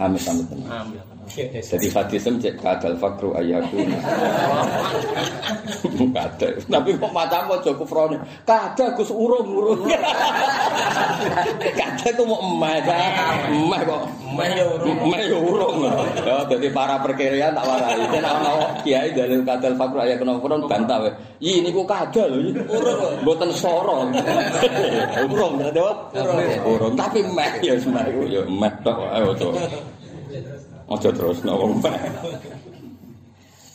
[0.02, 1.11] Amin amin tenan.
[1.30, 3.78] Jadi hadis cek kadal fakru ayaku.
[6.12, 6.48] Kada.
[6.66, 8.18] Tapi kok matamu aja kufrone.
[8.42, 9.86] Kada Gus urung-urung.
[11.78, 13.00] Kada ku mau emah ta.
[13.48, 14.02] Emah kok.
[14.34, 14.66] Emah yo
[15.30, 15.86] yo urung.
[16.26, 18.02] Ya dadi para perkirian tak warai.
[18.10, 21.12] Yen ana kiai dari kadal fakru ayaku nang bantah wae.
[21.38, 22.50] Yi niku kada lho.
[22.66, 23.22] Urung.
[23.22, 24.10] Mboten soro.
[25.30, 25.96] Urung berarti Urung.
[26.66, 26.92] Urung.
[26.98, 29.22] Tapi emah ya emah yo emah tok ae
[30.92, 31.80] Ojo terus wong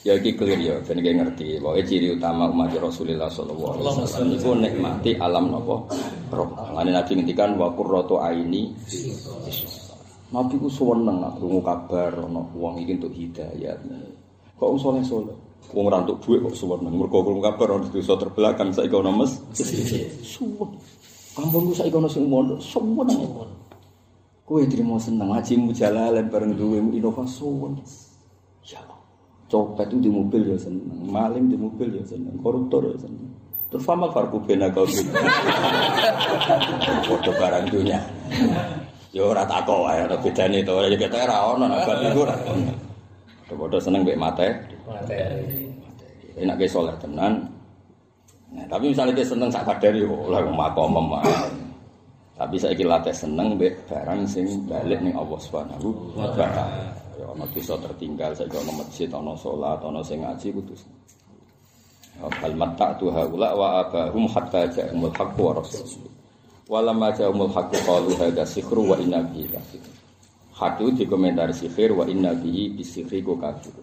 [0.06, 4.32] Ya iki clear ya ben iki ngerti bahwa ciri utama umat Rasulullah sallallahu alaihi wasallam
[4.40, 5.84] iku nikmati alam napa
[6.32, 6.48] roh.
[6.72, 8.72] Lan Nabi ngendikan wa qurratu aini.
[10.32, 13.84] Nabi ku seneng nak krungu kabar ana wong iki entuk hidayat.
[14.56, 15.36] Kok wong saleh saleh.
[15.76, 16.94] Wong ora entuk dhuwit kok seneng.
[16.96, 19.36] Mergo krungu kabar ana desa terbelakang saiki ana mes.
[20.24, 20.72] Suwun.
[21.36, 23.57] Kampungku saiki ana sing mondok, seneng.
[24.48, 27.44] Kowe trimo seneng ngaji mujalalan bareng duwe inovasi.
[28.64, 28.80] Ya.
[29.48, 33.32] Copet itu di mobil ya seneng, maling di mobil ya seneng, koruptor ya seneng.
[33.72, 35.08] Terus fama farku bena kau gitu.
[37.08, 38.00] Foto barang dunia.
[39.16, 40.84] Ya ora tak kok wae ana bedane to.
[40.84, 42.00] Ya kita ora ono nek bab.
[43.48, 44.48] Padha seneng mek mate.
[46.40, 47.48] Enak ge saleh tenan.
[48.48, 50.96] Nah, tapi misalnya dia seneng sak kadari oleh makom
[52.38, 56.94] Tapi saya kira latih seneng be barang sing balik nih Allah Subhanahu wa taala.
[57.18, 60.78] Ya ana desa tertinggal saya ono masjid, ono salat, ono sing ngaji kudu.
[62.22, 66.06] Bal matta'tu haula wa abahum hatta ja'umul haqqu wa rasul.
[66.70, 69.82] Walamma ja'umul haqqu qalu hadza sikhru wa inna bihi kafir.
[70.54, 73.74] Hak itu dikomentari sihir wa inna bihi bisihri ku kafir.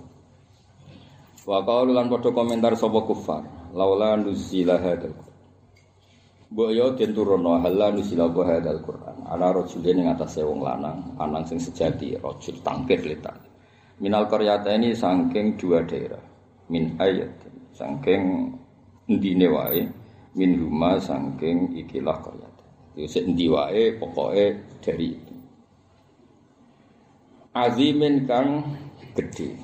[1.42, 3.42] Wa qalu lan padha komentar sapa kufar,
[3.74, 5.14] laula nuzila hadzal
[6.54, 9.26] Mbok yo den turunno hala nusila apa hadal Quran.
[9.26, 13.34] Ala rajulin ning atase wong lanang, anang sing sejati, rajul tangkir litan.
[13.98, 16.22] Minal qaryata ini saking dua daerah.
[16.70, 17.34] Min ayat
[17.74, 18.54] saking
[19.10, 19.82] endine wae,
[20.38, 22.64] min huma saking ikilah qaryata.
[22.94, 25.34] Yo sik endi wae pokoke dari itu.
[27.50, 28.78] Azimin kang
[29.18, 29.58] gede.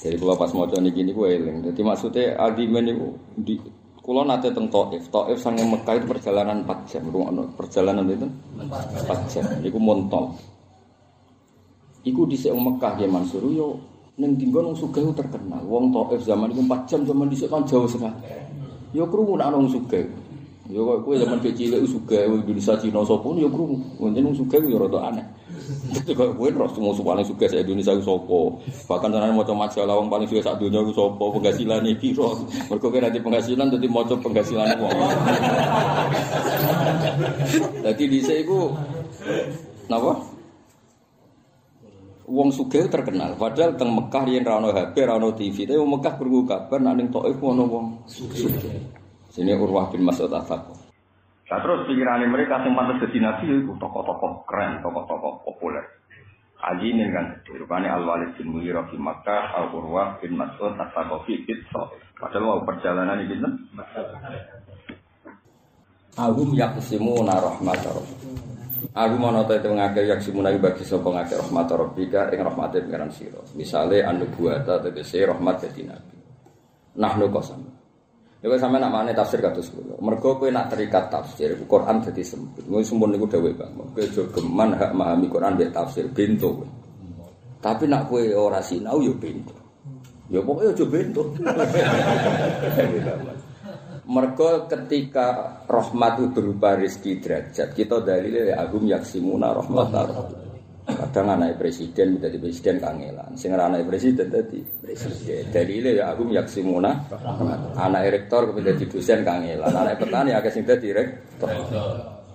[0.00, 1.60] Jadi kalau pas mau niki niku eling.
[1.60, 6.90] Jadi maksudnya azimin niku di Kulo nate teng Taif, Taif sange Mekah itu perjalanan 4
[6.90, 7.06] jam,
[7.54, 8.26] perjalanan itu
[8.58, 9.46] 4 jam.
[9.62, 10.34] Iku montol.
[12.02, 13.78] Iku di wong Mekah ya Mansur yo
[14.18, 15.62] ning dinggon wong sugih terkenal.
[15.62, 18.10] Wong Taif zaman iku 4 jam zaman dhisik kan jauh sekali.
[18.90, 20.10] Yo krungu nek wong sugih.
[20.66, 24.02] Yo kok kowe zaman kecil sugih Indonesia Cina sapa yo krungu.
[24.02, 25.26] Wong sugih yo rada aneh.
[26.02, 28.40] Kok kowe terus musuh paling suka Indonesia ku sapa?
[28.88, 31.24] Bahkan tenan maca majalah wong paling suka sak donya ku sapa?
[31.38, 32.44] Penghasilan iki piro?
[32.66, 34.98] Mergo kira nanti penghasilan dadi maca penghasilan wong.
[37.84, 38.72] Dadi dhisik iku
[39.86, 40.12] napa?
[42.32, 46.16] Wong sugih terkenal, padahal teng Mekah yen ra ono HP, ra ono TV, tapi Mekah
[46.16, 48.48] krungu kabar nek ning Thaif ono wong sugih.
[49.28, 50.81] Sini Urwah bin Mas'ud Afaq.
[51.52, 55.84] Nah terus pikiran mereka yang pantas jadi nabi itu tokoh-tokoh keren, tokoh-tokoh populer.
[56.56, 60.88] Haji ini kan, rupanya Al Walid bin Mughirah di Makkah, Al Urwah bin Mas'ud, As
[60.96, 61.60] Saqafi bin
[62.16, 63.48] Padahal mau perjalanan ini gitu.
[66.16, 67.84] Ahum yaksimu narahmat
[68.96, 73.12] Aku mau nota itu ngake yaksimu nabi bagi sopo ngake rahmat rabbika ing rahmatnya pengiran
[73.12, 73.44] siro.
[73.52, 76.16] Misalnya anu buata tegese rahmat jadi nabi.
[76.96, 77.71] Nahnu kosam.
[78.42, 79.94] Ya kok sampe nak mane tafsir kados kula.
[80.02, 82.66] Mergo kowe nak terikat tafsir, Quran dadi sempit.
[82.66, 83.70] Kowe sumpun niku dawuh Bang.
[83.94, 86.66] Kowe aja geman hak memahami Quran mbek tafsir bento.
[87.62, 89.54] Tapi nak kowe ora sinau ya bento.
[90.26, 91.22] Ya pokoknya aja bento.
[94.12, 99.86] Mergo ketika rahmat berupa rezeki derajat, kita dalilnya ya agum yaksimuna rahmat
[100.82, 105.46] Kadang anak presiden menjadi presiden kangelan, sing anak presiden tadi presiden.
[105.54, 107.06] Dari ini ya aku yaksimuna,
[107.78, 111.54] anak rektor menjadi dosen kangelan, anak petani agak sing dadi rektor.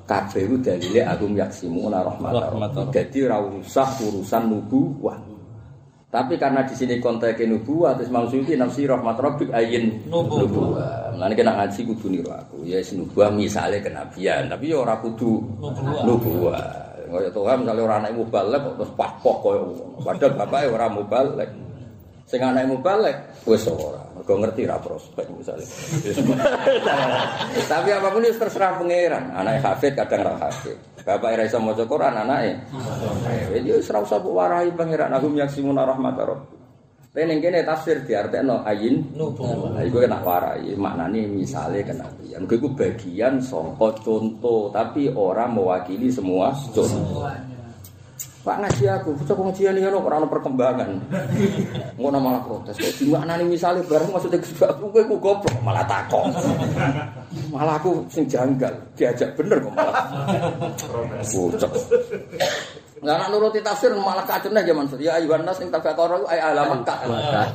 [0.07, 2.31] Kabeh itu dalile aku yaksimuna rahmat.
[2.95, 5.19] Jadi ora usah urusan nubuwah.
[6.07, 11.11] Tapi karena di sini konteksnya nubuwah, terus maksudnya nafsi rahmat rabbik ayin nubuwah.
[11.19, 12.63] Mulane kena ngaji kudu niru aku.
[12.63, 15.43] Ya nubuwah misalnya kenabian, tapi ya ora kudu
[16.07, 16.86] nubuwah.
[17.07, 19.59] Kaya Tuhan misalnya orang anak mubalek terus pahpoh kaya
[20.03, 21.49] Padahal bapaknya orang mubalek.
[22.27, 23.15] Sing anak mubalek
[23.47, 24.03] wis ora.
[24.11, 25.63] Mergo ngerti ra prospek misalnya.
[27.71, 29.31] Tapi apapun itu terserah pangeran.
[29.31, 30.75] Anak hafid kadang ra hafid.
[31.07, 32.59] Bapak ora iso maca Quran anake.
[33.55, 36.56] Jadi wis ora usah warai pangeran aku yaksimun rahmat rabbik.
[37.17, 39.81] Tapi yang kene tafsir diartekno ayin nubuwah.
[39.81, 42.45] Iku kena warai, maknane misale kenabian.
[42.45, 47.25] Iku bagian sangka contoh, tapi ora mewakili semua contoh.
[48.45, 50.89] Pak ngaji aku, bocah pengajian ini kan ora ono perkembangan.
[51.97, 52.77] Ngono malah protes.
[52.77, 56.29] Kok dimaknani misale bareng maksudnya sebab kowe ku goblok malah takon.
[57.51, 60.05] Malah aku sing janggal, diajak bener kok malah.
[61.33, 61.71] Bocah.
[63.05, 64.97] Lah nuruti tafsir malah kacune ya maksud.
[64.97, 66.97] Ya ayuhan nas ing tafakara ay ala Makkah.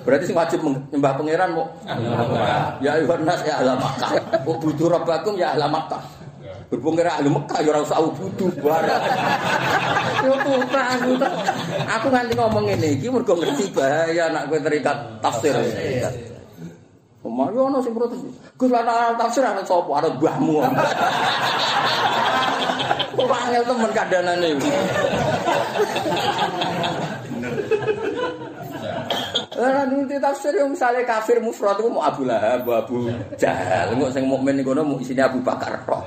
[0.07, 1.65] Berarti sing wajib nyembah pangeran mu.
[2.79, 4.11] Ya ayuhan nas ya ala Makkah.
[4.47, 6.03] Budu rabbakum ya ala Makkah.
[6.73, 9.03] Berhubung kira ahli Mekah ya ora usah budu barang.
[10.25, 11.21] Yo putra aku
[11.85, 15.53] aku nganti ngomong ngene iki mergo ngerti bahaya anak kowe terikat tafsir.
[17.21, 18.25] Kemarin ono sing protes.
[18.57, 18.89] Gus lan
[19.21, 20.01] tafsir ana sapa?
[20.01, 20.65] Ana mbahmu.
[23.21, 24.71] Kok angel temen kandanane iki.
[29.53, 34.25] Lah nuti tafsir yo misale kafir mufrad ku mau Abu Lahab, Abu Jahal, engko sing
[34.27, 36.03] mukmin niku mau isine Abu Bakar tok.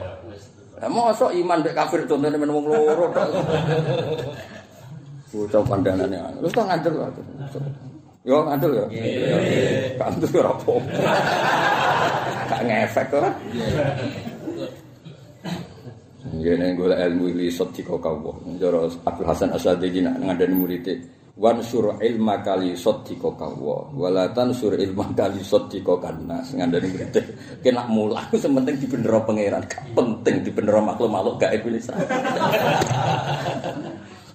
[0.82, 3.32] Lah mosok iman mek kafir contone men wong loro tok.
[5.36, 6.20] Bocah pandangane.
[6.40, 7.08] Lu tak ngandel lho.
[8.24, 8.86] Yo ngandel ya.
[10.00, 10.74] Ngandel ora apa.
[12.46, 13.24] Gak ngefek kok.
[16.26, 18.34] Ngene golek ilmu li sotiko kawo.
[18.50, 20.88] Njaro Abdul Hasan Asadili nak ngandani murid
[21.38, 23.94] wan sur ilma kali sotiko kawo.
[23.94, 27.14] Walatan sur ilma kali sotiko kanas ngandani murid.
[27.62, 29.62] Kena mulang sementing dibenero pangeran.
[29.94, 31.86] Penting dibenero makhluk-makhluk gak iblis.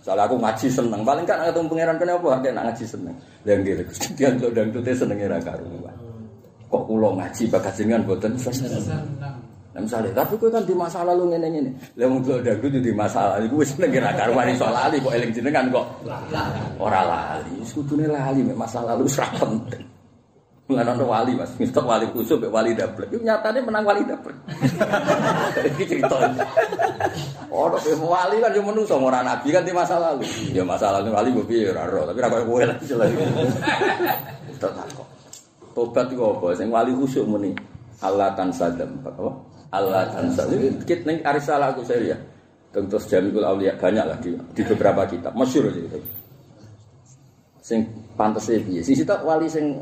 [0.01, 2.41] Soalnya aku ngaji seneng, paling kan ketemu pangeran kenapa?
[2.41, 3.17] Kayak nak ngaji seneng.
[3.45, 3.85] Dan gitu,
[4.17, 5.93] dia untuk dan itu seneng era karuan.
[6.73, 8.81] Kok pulau ngaji bakat jenengan boten seneng.
[9.71, 11.71] Nah, misalnya, tapi gue kan di masa lalu ngene ngene.
[11.95, 15.31] Lah wong kok dagu di masa lalu gue seneng kira karuan iso lali kok eling
[15.31, 15.87] jenengan kok.
[16.83, 19.85] Ora lali, kudune lali mek masa lalu ora penting.
[20.71, 23.11] Mulane wali Mas, ngistok wali kusuk mek wali dablek.
[23.11, 24.39] Iku nyatane menang wali dablek.
[25.75, 26.19] Iki cerita.
[27.51, 30.27] Oh, tapi wali kan yo menungso ora nabi kan di masa lalu.
[30.55, 33.11] Ya masa lalu wali gue piye ora ro, tapi koyo kowe lah jelas.
[34.55, 35.07] Tetap kok.
[35.75, 36.59] Tobat iku apa?
[36.59, 37.51] Sing wali kusuk muni
[38.07, 38.95] Allah tan sadam.
[39.03, 39.50] Apa?
[39.71, 40.59] Allah tan sadam.
[40.83, 42.19] Kit ning arisalah aku saya ya.
[42.71, 45.35] Tentu Jamikul Aulia banyak lah di, di beberapa kitab.
[45.35, 45.99] Masyhur itu.
[47.63, 48.83] Sing pantes piye?
[48.83, 49.79] Sisi tak wali sing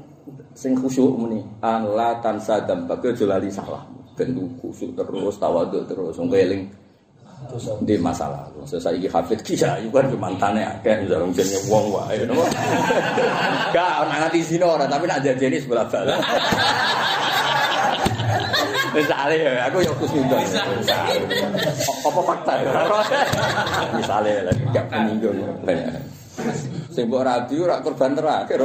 [0.56, 2.88] sing khusyuk muni Allah tan sadam.
[2.88, 3.84] Bagai jolali salah.
[4.16, 6.64] Ben khusyuk terus tawadhu terus wong eling
[7.86, 8.50] di masalah.
[8.66, 12.18] Saya ini hafid kia, itu kan mantane akeh, jarang jenis wong wae.
[13.74, 16.18] Gak, orang ngerti sini orang, tapi nak jadi sebelah bala.
[18.98, 20.42] Misalnya ya, aku ya kusnudon.
[22.02, 22.72] Apa fakta ya?
[23.94, 25.38] Misalnya lagi gak penyinggung.
[26.90, 28.58] Sing mbok rabi ora korban terakhir.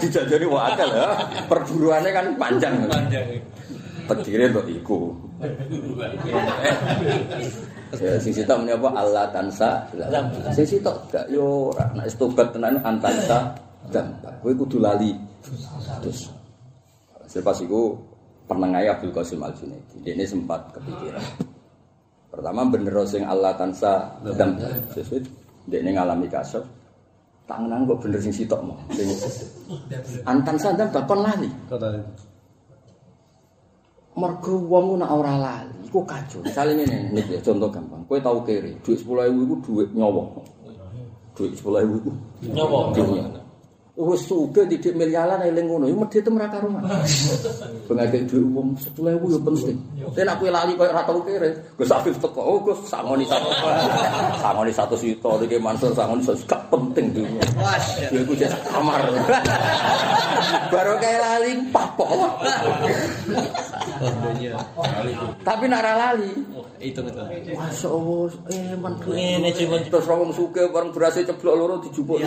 [0.00, 1.08] Dijajani wong akeh ya.
[1.44, 2.74] Perburuannya kan panjang.
[2.88, 3.26] Panjang.
[4.04, 5.12] Pedire kok iku.
[7.94, 9.84] Ya sing sitok muni apa Allah tansa.
[10.56, 13.52] Sing sitok gak yo ora nek tobat tenan antansa
[13.92, 14.32] dampak.
[14.40, 15.12] Kowe kudu lali.
[16.00, 16.32] Terus
[17.34, 17.98] Selepas itu
[18.46, 20.06] penengai Abdul Qasim Al Junaidi.
[20.06, 21.50] Dia ini sempat kepikiran.
[22.30, 24.54] Pertama bener sing Allah tansa dan
[24.94, 25.26] sesuai.
[25.66, 26.62] Dia ini ngalami kasar.
[27.50, 28.78] Tangan kok bener sing sitok mau.
[28.94, 29.10] Sing
[30.22, 31.50] antan sadam bakon lali.
[34.14, 36.38] Mergo wong nak ora lali, iku kacau.
[36.46, 37.98] Misale ngene, nih ya contoh gampang.
[38.06, 40.22] Kowe tau kere, duit 10.000 iku duit nyawa.
[41.34, 42.10] Duit 10.000 iku
[42.54, 42.94] nyawa.
[43.94, 46.66] Wis suge didik miliaran eling ngono, yo medhit temra karo.
[47.86, 49.78] Pengake dhuwit wong 10.000 yo penting.
[50.18, 53.46] Nek aku lali koyo ora tau kere, Gus Afif teko, oh Gus sangoni satu.
[54.42, 57.46] Sangoni satu sito iki Mansur sangoni gak penting dunya.
[58.10, 58.98] Yo iku jas kamar.
[60.74, 62.34] Baru kayak lali papo.
[65.46, 66.34] Tapi nak lali.
[66.82, 67.30] Itu betul.
[67.30, 72.18] Masya Allah, eh man Ngene cuman Terus wong suge bareng beras ceblok loro dijupuk.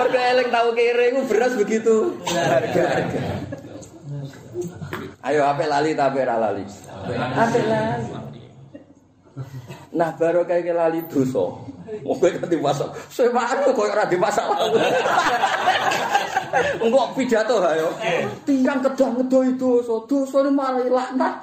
[0.00, 2.16] Pergo eling tahu kere iku beras begitu.
[2.24, 3.20] Harga-harga.
[5.20, 6.64] Ayo ape lali ta ape ra lali?
[7.36, 8.40] Ape lali.
[9.92, 11.52] Nah baru kayak lali dosa.
[12.00, 12.88] Wong kowe kan dimasak.
[13.12, 14.72] Sewaru koyo ora dimasalah.
[16.80, 17.92] Engko pidato ayo.
[18.48, 19.94] Tingkang kedang ngedo itu dosa.
[20.08, 21.34] Dosane malah laknat.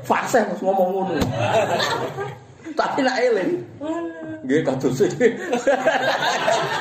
[0.00, 1.14] Fase ngomong ngono.
[2.76, 3.50] Tapi nak eling.
[4.42, 5.28] Nggih iki.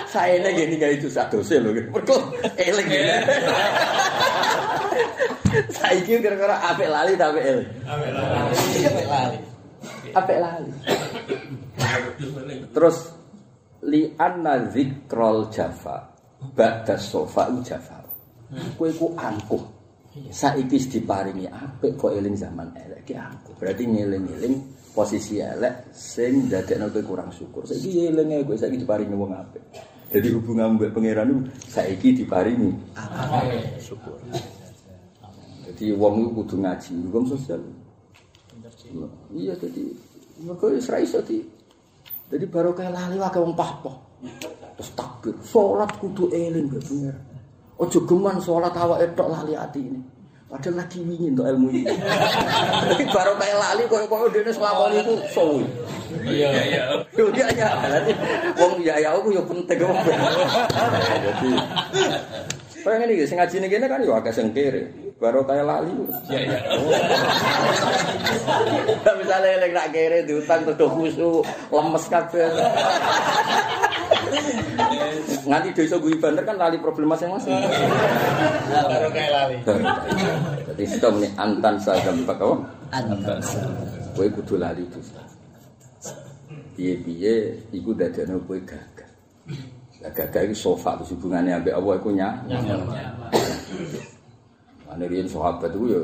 [0.09, 1.71] Saene gini gak itu sadose lho.
[1.71, 2.17] Mergo
[2.57, 3.15] eling ngene.
[5.77, 7.69] Saiki kira-kira apik lali ta apik eling?
[7.83, 9.39] Apik lali.
[10.15, 10.71] Apik lali.
[12.75, 12.97] Terus
[13.91, 15.97] li anna zikrol jafa
[16.55, 17.99] ba'da sofa jafa.
[18.75, 19.63] Kowe ku angkuh.
[20.11, 23.55] Saiki wis diparingi apik kok eling zaman elek ki angkuh.
[23.55, 24.55] Berarti ngeling-eling
[24.91, 27.63] posisi elek sing dadekno kowe kurang syukur.
[27.63, 29.63] Saiki eling ae kowe saiki diparingi wong apik.
[30.11, 32.75] Jadi hubungan mbek pangeran saiki diparingi
[33.79, 34.19] syukur.
[35.71, 37.61] Jadi wong iku kudu ngaji, hukum sosial.
[39.31, 39.83] Iya jadi
[40.43, 41.39] mereka wis ra iso di.
[42.27, 43.95] Jadi baru lali wae wong pahpoh.
[44.75, 47.23] Terus takbir, salat kudu eling mbek pangeran.
[47.79, 50.01] Ojo geman salat awake tok lali ati ini.
[50.51, 51.87] Padahal lagi wingin untuk ilmu ini.
[51.87, 55.63] Tapi baru kayak lali koyo-koyo dene selama itu sowi.
[56.27, 56.83] Iya, iya.
[57.15, 58.11] Iya ya, berarti
[58.59, 59.95] wong ya ya aku yo penting kok.
[61.23, 61.51] Jadi
[62.81, 64.91] Pengen iki sing ngaji kene kan yo akeh sing kere.
[65.21, 65.93] Baru kayak lali.
[66.27, 66.59] Iya, iya.
[69.07, 72.49] Lah misale lek nak kere diutang terus khusyuk, lemes kabeh.
[75.45, 77.53] Nganti do iso guyu banter kan lali problem masing-masing.
[78.71, 79.57] Baru kayak lali.
[80.71, 82.45] Jadi kita muni antan sagam apa?
[82.91, 83.59] Antas.
[84.15, 85.21] Kowe kudu lali dosa.
[86.75, 89.11] Piye-piye iku dadekno kowe gagal.
[90.01, 92.33] Lah gagal iku sofa terus hubungane ambek Allah iku nyak.
[94.91, 95.99] Ane riyen sahabat iku ya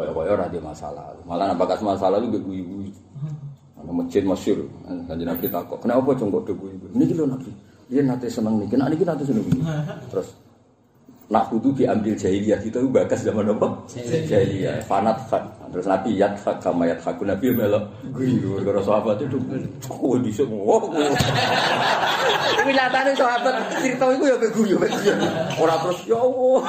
[0.00, 1.12] kaya-kaya ora ada masalah.
[1.28, 2.88] Malah bakas masalah iku guyu-guyu.
[3.80, 4.68] Ana masjid masyhur,
[5.08, 7.48] kanjeng Nabi takok, "Kenapa cung kok guyu?" Niki lho Nabi.
[7.90, 9.64] Dia nate seneng niki, nak niki nate seneng niki.
[10.12, 10.28] Terus
[11.30, 13.86] nak kudu diambil jahiliyah kita itu bakas zaman apa?
[14.26, 14.82] Jahiliyah.
[14.84, 15.46] Fanat fat.
[15.70, 19.38] Terus Nabi yat fat kama yat fakun Nabi melok guyu gara sahabat itu
[19.86, 20.82] oh di semua.
[22.66, 24.76] Nyatane sahabat cerita iku ya guyu.
[25.58, 26.60] Ora terus ya Allah.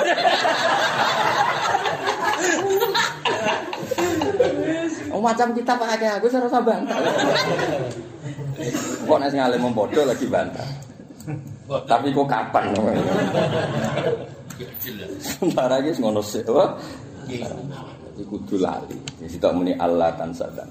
[5.22, 6.98] Macam kita pakai aku saya rasa bantah.
[9.06, 10.66] Kok nek sing alim padha lagi bantah.
[11.86, 12.74] Tapi kok kapan?
[15.22, 16.50] Sementara iki ngono sik.
[16.50, 16.74] Wah.
[17.30, 18.98] Jadi kudu lali.
[19.22, 20.68] Jadi tak muni Allah tan sadan.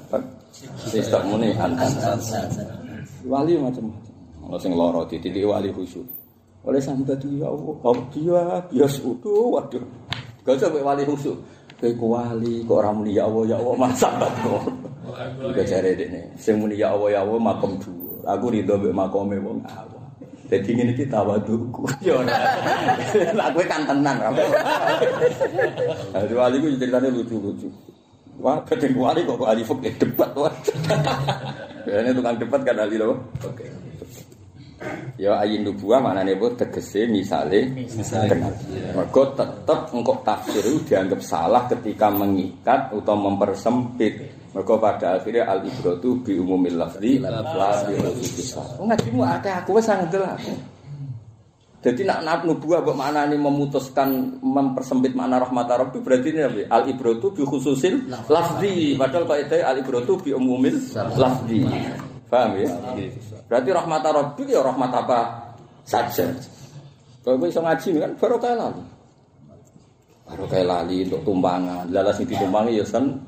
[0.90, 2.18] Jadi tak muni antan
[3.24, 4.48] Wali macam-macam.
[4.48, 6.04] Ono sing lara dititik wali khusyuk.
[6.64, 9.80] Oleh sambat ya Allah, dia bias utuh waduh.
[10.44, 11.36] Gak usah wali khusyuk.
[11.80, 14.62] Kowe ku wali kok ora muni ya Allah ya Allah mas sambat kok.
[15.40, 16.28] Juga jare dekne.
[16.36, 18.20] Sing muni ya Allah ya Allah makom dhuwur.
[18.28, 20.04] Aku ridho mek makome wong awam.
[20.52, 21.88] Jadi ini kita waduku.
[22.04, 22.36] Ya ora.
[23.32, 24.28] Lah kowe kan tenan ra.
[26.20, 27.72] Jadi wali ku ceritane lucu-lucu.
[28.40, 30.52] Wah, kadang wali kok wali fikih debat wah.
[31.88, 33.16] Ini tukang debat kan ahli loh.
[33.44, 33.79] Oke.
[35.20, 37.68] Ya ayin nubuah maknane apa tegese misale
[38.24, 38.56] kenal.
[38.96, 44.32] Mergo tetep engkok tafsir itu dianggap salah ketika mengikat atau mempersempit.
[44.56, 47.44] Mergo pada akhirnya al ibratu bi umumil lafzi la
[47.84, 48.00] bi.
[48.80, 50.52] Oh ngajimu akeh aku wis ngandel aku.
[51.80, 56.60] Jadi nak nak nubuah mbok maknane memutuskan mempersempit makna rahmat rabbi berarti ini apa?
[56.72, 58.96] Al ibratu bi khususil lafzi.
[58.96, 61.68] Padahal kaidah al ibratu bi umumil lafzi.
[62.30, 62.70] Paham ya?
[63.50, 65.18] Berarti rahmat rabbi ya rahmat apa
[65.82, 66.30] saja.
[67.26, 68.82] Kalau gue bisa ngaji kan baru kayak lali.
[70.30, 71.90] Baru kayak lali untuk tumpangan.
[71.90, 73.18] Lala sing ditumpangi ya sen.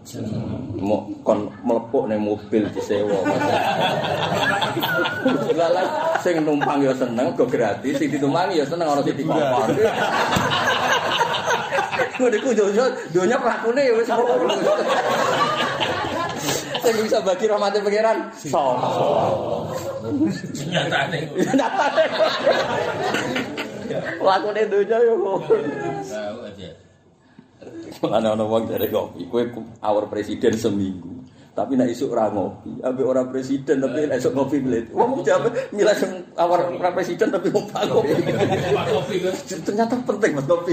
[0.79, 3.27] Mau kon melepuk nih mobil disewa.
[5.51, 5.83] Lala
[6.23, 7.99] sing numpang ya seneng, gue gratis.
[7.99, 9.67] Sing ditumpangi ya seneng orang sing dikompor.
[12.23, 14.47] Gue diku dunia, dunia pelakune ya wis ngono.
[16.83, 18.19] Sing bisa bagi rahmate pangeran.
[18.35, 18.91] Sapa?
[20.67, 21.19] Nyatane.
[21.31, 22.05] Nyatane.
[24.19, 25.41] Lakune dunya yo kok.
[28.03, 29.47] Ono wong dari kopi, kue
[29.85, 31.23] awal presiden seminggu.
[31.53, 34.89] Tapi nek isuk ora ngopi, ambek ora presiden tapi nek isuk ngopi belit.
[34.91, 38.11] Wong jawab milih sing awal ora presiden tapi ngopi ngopi.
[38.75, 39.17] Pak kopi.
[39.63, 40.73] Ternyata penting mas kopi.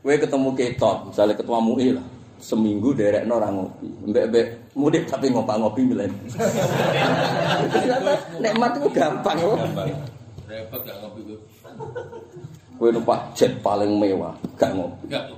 [0.00, 2.06] Kue ketemu ketot, misalnya ketua MUI lah.
[2.40, 5.84] Seminggu derek orang ngopi, mbek mbek mudik tapi ngopak ngopi.
[5.92, 9.60] Ternyata nikmat itu gampang loh.
[10.48, 11.38] Repot gak ngopi gue.
[12.80, 15.12] Kue numpak jet paling mewah, gak ngopi.
[15.12, 15.28] Gak.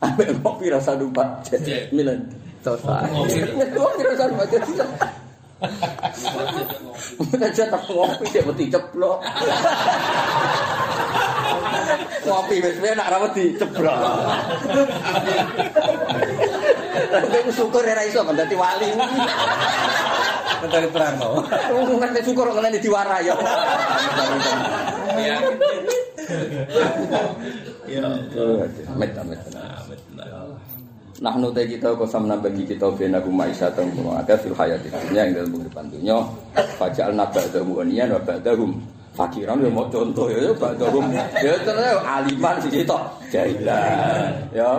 [0.00, 2.14] Ambek ngopi rasa numpak jet, milih.
[2.62, 3.10] Selesai.
[3.10, 3.42] Ngopi.
[3.74, 4.62] Ngopi rasa numpak jet.
[7.20, 9.18] Udah cetak ngopi dia mesti ceplok.
[12.20, 13.96] Ngopi wis wis nak ra wedi ceplok.
[17.10, 18.88] Tapi syukur ora iso kan dadi wali.
[20.60, 21.40] Mentari perang mau.
[21.72, 23.34] Ngerti syukur kok ngene diwarai ya.
[27.88, 28.08] Ya.
[28.94, 29.10] Met.
[31.20, 35.36] Nah nute kita kosam bagi kita bina kuma isyatan kuma ada fil hayat dunia yang
[35.36, 36.16] dalam kehidupan dunia
[36.80, 38.80] fajal nabak dahuanian wabak dahum
[39.10, 43.02] fakiran ya mau contoh ya ya ba'dahum ya ternyata aliman si sitok.
[43.30, 44.70] Jahilan ya.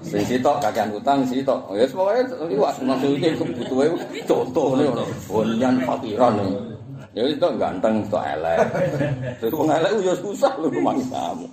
[0.00, 1.74] Si sitok kakean utang si sitok.
[1.76, 3.92] Ya semuanya liwat maksudnya kebutuhan
[4.24, 4.78] contoh
[5.28, 6.34] bonian fakiran.
[7.10, 8.58] Ya itu ganteng itu elek.
[9.42, 11.46] Terus wong elek ya susah lu kemana kamu.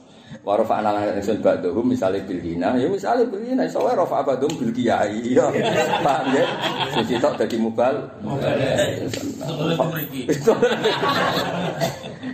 [0.46, 4.48] Warofa anak ingsun ba'dhum misale bil hina, ya misale bil hina iso wae rafa ba'dhum
[4.56, 5.36] bil kiai.
[5.36, 5.44] Ya.
[6.00, 6.46] Paham ya?
[6.94, 7.96] Sisi tok dadi mubal.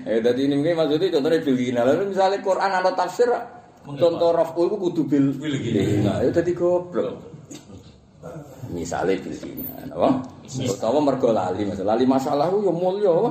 [0.03, 1.81] Eh dadi ini mungkin maksudnya contohnya bil hina.
[1.85, 3.29] Lalu misale Quran ana tafsir
[3.83, 6.25] contoh rafu iku kudu bil hina.
[6.25, 7.19] Ya dadi goblok.
[8.73, 10.23] Misale bil hina, apa?
[10.47, 11.93] Utawa mergo lali masalah.
[11.93, 13.29] Lali masalah ku ya mulya, apa?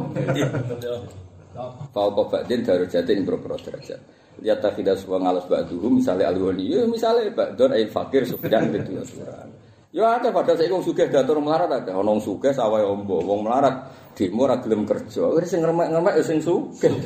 [1.93, 4.01] Fau kok badin darajatin berapa derajat.
[4.41, 6.73] Lihat tak tidak semua ngalas ba'duhu misalnya al-wali.
[6.73, 9.45] Ya misalnya ba'dun ayin fakir sufyan bin surah.
[9.93, 13.45] Ya ada pada saya wong sugih datur melarat ada ono wong sugih sawahe ombo, wong
[13.45, 15.29] melarat demo ora gelem kerja.
[15.37, 16.97] Wis sing ngeremek-ngeremek ya sing sugih.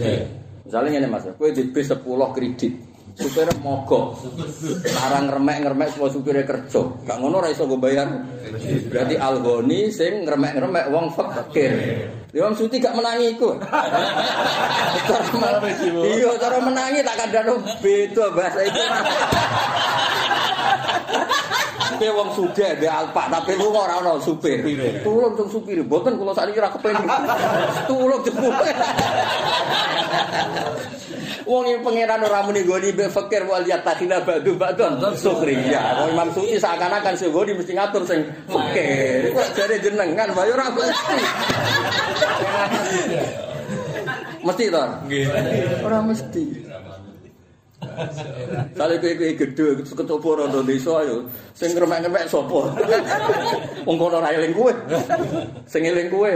[0.62, 2.78] Misalnya ngene Mas, kowe di bis 10 kredit.
[3.18, 4.22] Supir mogok.
[4.87, 6.87] Larang ngeremek-ngeremek supaya supire kerja.
[7.03, 8.07] Gak ngono ora iso go bayar.
[8.87, 11.74] Berarti algoni sing ngeremek-ngeremek wong fakir.
[12.30, 13.51] Ya wong suti gak menangi iku.
[16.07, 18.78] Iya, cara menangi tak kandhano beda bahasa itu.
[21.97, 24.61] Kowe wong sugih ndek alpak tapi lu ora ono supir.
[25.01, 27.09] Tulung sing supir, mboten kula sakniki ora kepengin.
[27.89, 28.71] Tulung jebule.
[31.47, 36.05] Wong yang pangeran ora muni goni be fakir wal yatakina badu badon sukhriya.
[36.05, 39.33] Wong Imam Suci seakan-akan sing goni mesti ngatur sing fakir.
[39.33, 41.17] Iku jare jenengan bae ora mesti.
[44.43, 44.83] Mesti to?
[45.07, 45.25] Nggih.
[45.87, 46.66] Ora mesti.
[48.77, 51.25] Kali kowe kowe gedhe kecoba rondo desa ayo
[51.57, 52.61] sing ngeremek-ngemek sapa?
[53.89, 54.73] Wong kono ora eling kowe.
[55.65, 56.33] Sing eling kowe.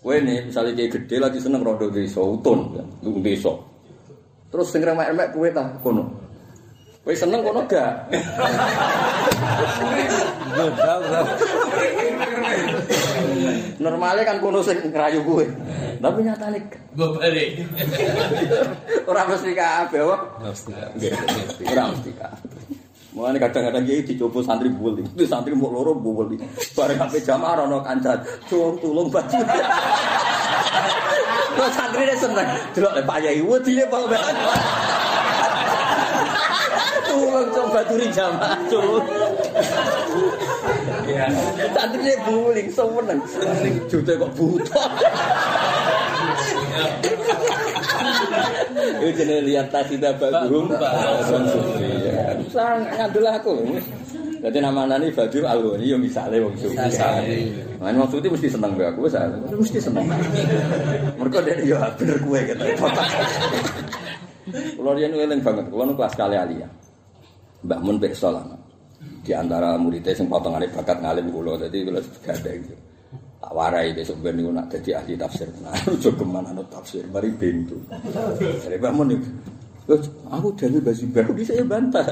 [0.00, 3.50] Kowe nih misalnya kayak gede lagi seneng rondo desa utun, lu desa.
[4.54, 6.04] Terus sing ngeremek-ngemek kowe ta kono.
[7.02, 8.10] Kowe seneng kono gak?
[13.80, 15.44] Normalnya kan kono sing ngerayu kowe.
[16.00, 16.82] Tapi nyatane gak.
[16.96, 17.48] Gue balik.
[19.10, 20.50] ora mesti kabeh wae.
[20.96, 21.12] Nggih,
[21.72, 22.60] ora mesti kabeh.
[23.16, 25.00] Mulane kadang-kadang iki dicoba santri buli.
[25.00, 26.36] Itu santri mau loro buli.
[26.76, 29.40] Bareng sampe jamaah ana kancan, "Cung tulung baju."
[31.56, 32.48] Kok santri ne seneng.
[32.76, 34.24] Delok le Pak Yai wedine Pak Mbak.
[37.08, 39.00] Tulung cung baturi jamaah, cung.
[41.76, 43.20] Santrine buling seneng.
[43.62, 44.82] Sing juta kok buta.
[48.76, 50.68] Ini jenis lihat tasita bagum
[52.52, 53.54] Sang ngadul aku
[54.44, 57.24] Jadi nama nani alu ini yang misalnya wong Bisa,
[57.76, 60.08] Nah, maksudnya mesti seneng gue aku, bisa, mesti seneng.
[61.20, 62.64] Mereka dari ya bener gue gitu.
[64.80, 66.68] Kalau dia nu banget, kalau kelas kali alia.
[67.68, 68.16] Mbak Mun Bek
[69.26, 71.82] Di antara muridnya sing potongane bakat ngalim kulo, dadi
[72.22, 72.76] gada gitu.
[73.42, 75.50] Tak warai besok ben niku nak dadi ahli tafsir.
[75.62, 77.78] Nah, ojo geman anut tafsir, mari bentu.
[78.38, 79.10] Dari Mbak Mun
[80.30, 82.06] aku dari baju baru bisa ya bantah.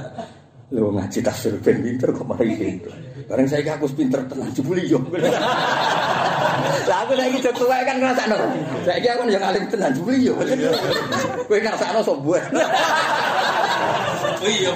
[0.71, 2.91] Lo ngaji tafsir ben pinter kok mari bentu.
[3.25, 5.01] Bareng saya aku pinter tenan jebuli yo.
[6.85, 8.37] Lah aku do tuwek kan ngrasakno.
[8.85, 10.37] Saiki aku yang alim tenan jebuli yo.
[11.49, 12.45] Kowe ngrasakno sok buah.
[14.45, 14.73] Iya.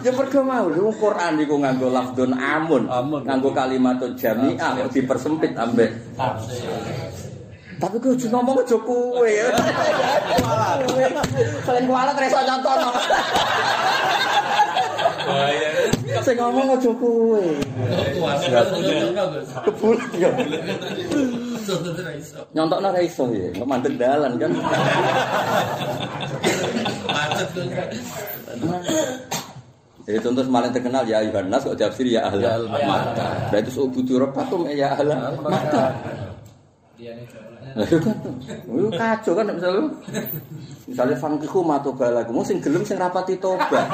[0.00, 2.88] Ya mergo mau lho Quran iku nganggo lafdun amun,
[3.24, 5.92] nganggo kalimatun jami'ah kok dipersempit ambek
[7.84, 9.50] tapi gue ngomong aja kowe ya.
[11.66, 12.90] Selain kualat reso contohno.
[15.24, 15.68] Bahaya.
[16.22, 17.44] Sing ngomong aja kowe.
[19.68, 20.30] Kebulet ya.
[21.64, 22.40] Iso.
[22.52, 24.50] Nyontokno ra iso ya, kok mandek dalan kan.
[27.08, 27.64] Macet tuh.
[30.04, 32.44] Jadi contoh paling terkenal ya Ayuhan Nas kok tafsir ya ahli
[32.84, 33.48] mata.
[33.48, 35.96] Beraritu subudu rabbakum ya ahli mata.
[37.74, 38.14] Lah itu kan.
[38.68, 39.82] Itu kacau kan misalnya.
[40.84, 43.66] Misalnya fangkihu mato balaku, sing gelem sing rapati tobat.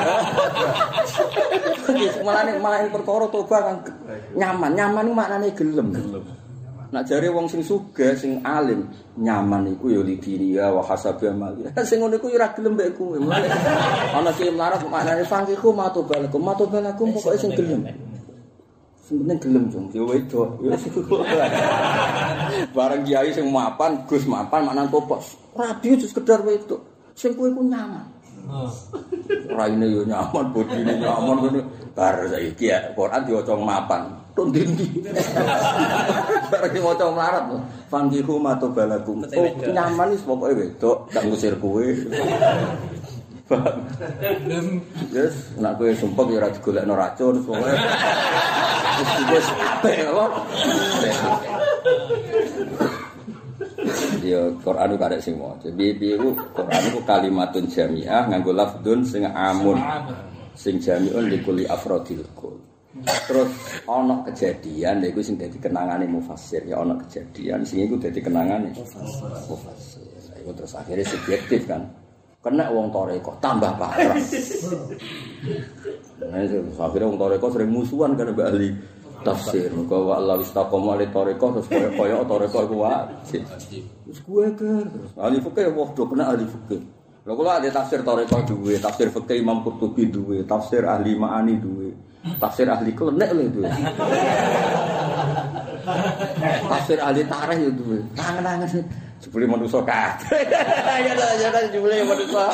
[2.26, 3.76] malah nih malah ini perkara tobat kan
[4.34, 5.86] nyaman, nyaman itu maknanya gelem.
[6.90, 11.62] Nak jare wong sing sugih, sing alim, nyaman iku ya lidini ya wa hasabi amali.
[11.86, 13.14] Sing ngono iku ya ora gelem mbek kowe.
[14.18, 17.86] Ana sing melarat maknane fangkihu mato balaku, mato balaku pokoke sing gelem.
[19.06, 20.50] Sing penting gelem jong, ya wedok.
[20.66, 20.74] Ya
[22.74, 25.22] Bareng kiai sing mapan, Gus mapan maknane tobat.
[25.54, 26.82] Rabi itu sekedar wedok.
[27.14, 28.02] Sing kowe iku nyaman.
[29.50, 31.60] Raine yo nyaman, bodine nyaman ngene.
[31.94, 34.02] Bar saiki ya Quran diwaca mapan.
[34.32, 34.86] Tok ndi-ndi.
[36.48, 37.44] Bareng diwaca melarat.
[37.90, 39.26] Fangkihu mato balakum.
[39.26, 41.82] Oh, nyaman wis pokoke wedok, gak ngusir kowe.
[45.10, 47.74] Yes, nak kowe sumpah ya ora digolekno racun pokoke.
[49.00, 50.24] Wis wis apik apa?
[54.20, 55.68] Ya Quran iku arek sing maca.
[55.68, 59.78] Piye-piye iku Quran iku kalimatun jamiah nganggo lafdun sing amun.
[60.54, 62.58] Sing jami'un likuli afrodil kul.
[63.00, 63.50] Terus
[63.86, 68.74] ana kejadian iku sing dadi kenangane mufassir ya ana kejadian sing iku dadi kenangane
[69.46, 70.04] mufassir.
[70.40, 71.86] Iku terus akhirnya subjektif kan.
[72.40, 74.16] Kena wong toreko tambah parah.
[76.20, 78.76] Nah, itu akhirnya wong toreko sering musuhan kan mbak ahli
[79.24, 79.68] tafsir.
[79.72, 83.42] Mereka wa Allah istaqomu ali toreko terus kaya kaya toreko iku wajib.
[83.44, 86.80] Terus kan terus ahli fikih wah do kena ahli fikih.
[87.28, 91.92] Lha kula ada tafsir toreko duwe, tafsir fikih Imam Qurtubi duwe, tafsir ahli Ma'ani duwe.
[92.36, 93.60] Tafsir ahli klenek lho itu.
[96.68, 97.84] Tafsir ahli tarikh ya itu.
[98.12, 98.68] Tangan-tangan
[99.20, 100.42] jebule manusa kabeh.
[101.00, 102.48] Ya ya jebule manusa.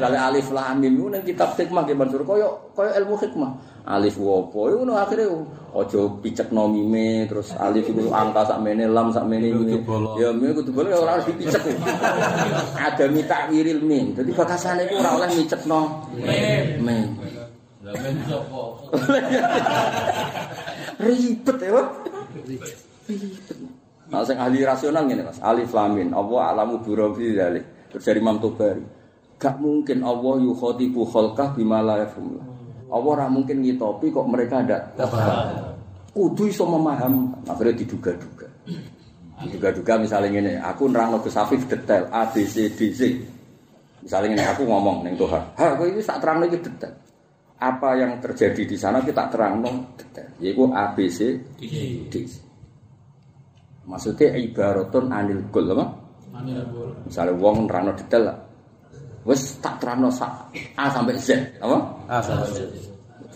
[0.00, 3.52] Jale alif lam mim ku ning kitab hikmah nggih Mansur kaya kaya ilmu hikmah.
[3.82, 5.26] Alif wopo iku ngono akhire
[5.74, 9.84] aja picekno mime terus alif iku angka sakmene lam sakmene mime.
[10.16, 11.60] Ya mime kudu boleh ora harus dipicek.
[12.88, 14.16] Ada mitakwiril mim.
[14.16, 16.08] Dadi bakasane iku ora oleh micekno
[16.80, 17.08] mim.
[17.82, 18.62] Lah men sapa?
[21.02, 21.82] Ribet ya.
[22.46, 22.78] Ribet.
[24.12, 25.40] Nah, sing ahli rasional ngene, Mas.
[25.40, 26.12] Alif lam mim.
[26.12, 27.64] Allah alamu bi dzalik.
[27.88, 28.84] Terus dari Imam Tobari.
[29.40, 32.04] Gak mungkin Allah yukhatibu khalqah bima la.
[32.92, 35.00] Allah ora mungkin ngitopi kok mereka ndak
[36.12, 37.32] kudu iso memaham.
[37.48, 38.46] Akhirnya diduga-duga.
[39.42, 41.34] Diduga-duga misalnya ngene, aku nerangno Gus
[41.66, 43.00] detail A B C D Z.
[44.04, 45.42] Misalnya ngene aku ngomong ning Tuhan.
[45.56, 46.94] Ha, kowe iki tak terangno iki detail.
[47.58, 50.28] Apa yang terjadi di sana kita terangno detail.
[50.38, 51.32] Yaiku A B C
[52.12, 52.51] D Z.
[53.82, 55.84] Maksudnya ibaratun anil kul apa?
[57.06, 58.38] Misalnya wong nerangno detail lah.
[59.22, 61.78] Wes tak terangno sak A sampai Z, apa?
[62.10, 62.46] Ah, salah.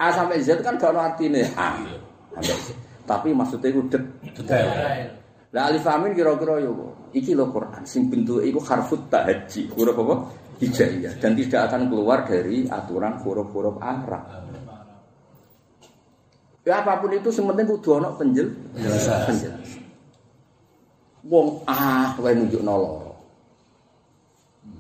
[0.03, 1.79] A sampai Z kan gak ono artine A
[2.35, 2.69] sampai Z.
[3.07, 4.03] Tapi maksudnya itu det
[4.35, 4.67] Detail.
[5.55, 9.95] Lah alif lam mim kira-kira yo iki lho Quran sing bentuke iku harfut tahajji, huruf
[9.95, 10.15] apa?
[10.57, 14.25] Hijaiyah dan tidak akan keluar dari aturan huruf-huruf Arab.
[16.67, 19.23] Ya apa pun itu sementing kudu ana penjel Penjelasan.
[19.31, 19.86] penjelasan.
[21.27, 23.13] Wong ah wae nunjukno loro.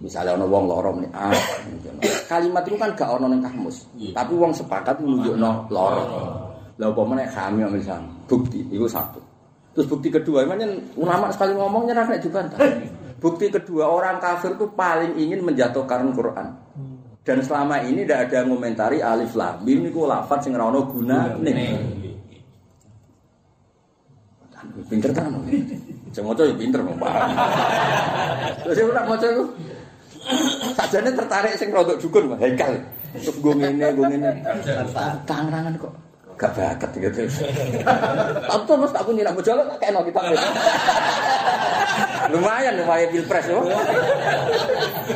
[0.02, 1.34] Misalnya ana wong loro muni ah
[1.66, 2.00] nunjukno.
[2.30, 3.86] Kalimat itu kan gak ana ning kamus.
[4.14, 6.04] Tapi wong sepakat nunjukno loro.
[6.76, 9.18] Lah apa meneh kami misal bukti itu satu.
[9.76, 12.60] Terus bukti kedua, emangnya ulama sekali ngomong nyerah nek dibantah.
[13.20, 16.48] Bukti kedua orang kafir itu paling ingin menjatuhkan Quran.
[17.26, 20.80] Dan selama ini tidak ada yang ngomentari alif lam mim niku lafaz sing ora ono
[20.86, 21.52] gunane.
[24.86, 25.32] Pinter kan?
[26.16, 27.12] Sing maca ya pinter kok, Pak.
[28.64, 29.44] Terus ora maca iku.
[30.72, 32.40] Sajane tertarik sing rodok dukun, Pak.
[32.40, 32.72] Haikal.
[33.20, 34.30] Terus gue ngene, gue ngene.
[35.28, 35.92] Tangan kok
[36.36, 37.24] gak bakat gitu.
[38.44, 40.20] Tapi tuh mas aku nyiram bojol tak kena kita.
[42.28, 43.64] lumayan lumayan pilpres yo.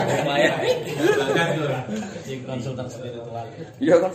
[0.00, 0.54] Lumayan.
[2.48, 3.44] konsultan spiritual.
[3.76, 4.12] Iya kan.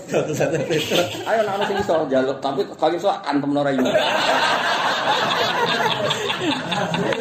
[1.29, 3.69] Ayo nak ana sing iso njaluk, tapi kali iso antem ora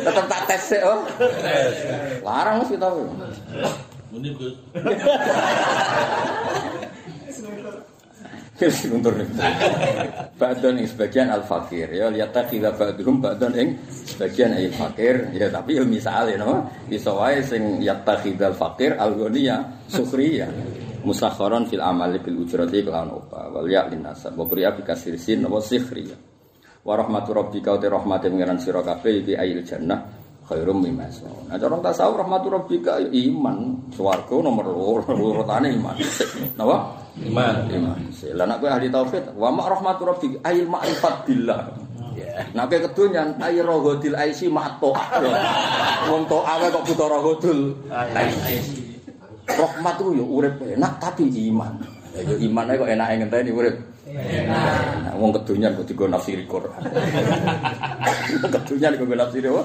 [0.04, 1.02] Tetap tak tes sih, oh.
[2.24, 2.88] Larang mas kita.
[4.14, 4.54] Ini Gus.
[8.54, 9.02] Kis yang
[10.86, 15.34] sebagian al fakir ya lihat tak kila badrum badan yang sebagian al fakir.
[15.34, 19.58] Ya tapi ilmi saal ya nama ya, bisa wae sing yatta al fakir al goniya
[19.90, 20.46] sukriya
[21.04, 26.16] musakhoron fil amali bil ujrati kelawan opa wal ya linasa bobria bikasirsin nama sikhriya
[26.84, 30.04] wa rahmatu rabbika wa rahmate pengiran sira kabeh iki ail jannah
[30.44, 31.48] khairum mimma yasnaun.
[31.48, 35.96] Nah, cara tasawuf rahmatu rabbika iman, swarga nomor loro, urutane iman.
[36.60, 36.76] Napa?
[37.24, 37.64] Iman.
[37.72, 38.00] Iman.
[38.36, 41.60] Lah nek kowe ahli tauhid, wa ma rahmatu rabbika ail ma'rifat billah.
[42.52, 44.92] Nah, kowe kedonyan air rohodil aisi ma'to.
[46.12, 48.60] Wong to awe kok buta rohodul aisi.
[49.48, 51.80] Rahmat ku ya urip enak tapi iman.
[52.12, 53.76] Ya iman kok enake ngenteni urip.
[54.14, 56.82] Nah, wong kedonyan kok digo nafsiri Quran.
[58.42, 59.62] Wong kedonyan kok nafsiri apa?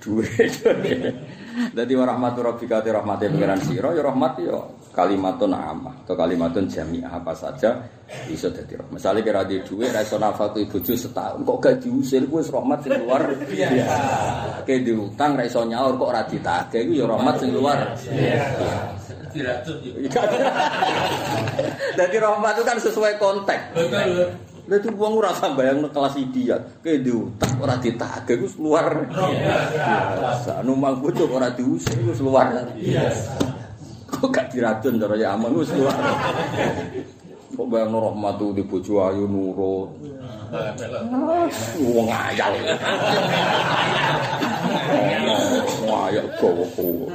[0.00, 0.52] Duit.
[1.76, 4.56] Dadi wa rahmatu rabbika te rahmate pengiran sira ya rahmat ya
[4.94, 7.84] kalimatun amah atau kalimatun jami'ah apa saja
[8.24, 8.96] bisa dadi rahmat.
[8.96, 12.92] Misale kira di dhuwit ra iso nafatu bojo setahun kok gak diusir kuwi rahmat sing
[13.02, 13.96] luar biasa.
[14.64, 17.78] Kayak diutang ra iso nyaur kok ora ditagih iku ya rahmat sing luar
[19.30, 20.20] Diratur juga.
[21.98, 23.64] Jadi rahmat itu kan sesuai konteks.
[23.74, 24.50] Betul.
[24.70, 26.62] Lah itu wong ora usah bayangno kelas idiot.
[26.78, 30.62] Kayak diutang ora ditagih iku wis luar biasa.
[30.62, 33.50] Numang bojo ora diusir iku wis luar biasa.
[34.10, 35.98] Kok gak diracun cara ya aman wis luar.
[37.50, 39.90] Kok bayangno rahmat itu di bojo ayu nurut.
[41.82, 42.54] Wong ayal.
[45.82, 47.10] Wong ayal gowo.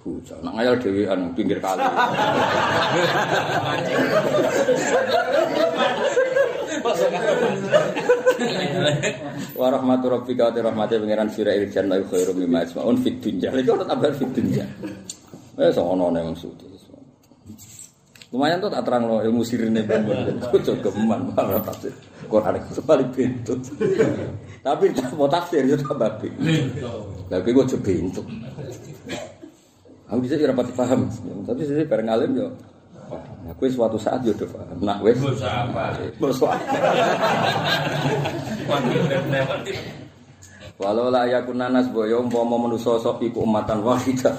[0.00, 1.84] Bocah, nak ngayal dhewean pinggir kali.
[9.52, 13.52] Wa rahmatu rabbika wa rahmati pangeran sira il jannah khairum mimma yasmaun fid dunya.
[13.52, 14.64] Lha kok tambah fid dunya.
[15.60, 16.56] Eh sono ne maksud.
[18.32, 20.40] Lumayan tuh tak terang lo ilmu sirine bangun.
[20.48, 21.92] Kucuk geman banget tafsir.
[22.24, 23.60] Quran itu paling bentut.
[24.64, 26.72] Tapi tak mau tafsir itu tambah bingung.
[27.28, 28.24] Lah kowe kok bentuk.
[30.10, 31.06] Aku bisa ora pati paham,
[31.46, 32.50] tapi sih bareng alim yo
[33.10, 34.78] Nah, kuwi suatu saat yo do paham.
[34.86, 35.98] Nak wis Bos apa?
[36.22, 36.38] bos.
[40.80, 44.32] Walau la yakun nanas boyo umpama manusa sok iku umatan wahidah.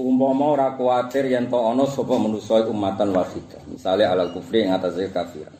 [0.00, 3.60] Umpama ora kuwatir yen to ana sapa manusa umatan wahidah.
[3.68, 5.59] Misale alal kufri ing atase kafiran.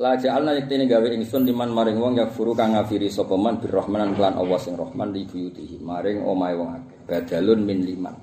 [0.00, 4.16] La ja'alna yektene gawe ingsun liman maring wong yang furu kang ngafiri sapa man birrahmanan
[4.16, 6.98] kelan Allah sing rahman li buyutihi maring omahe wong akeh.
[7.04, 8.16] Badalun min liman.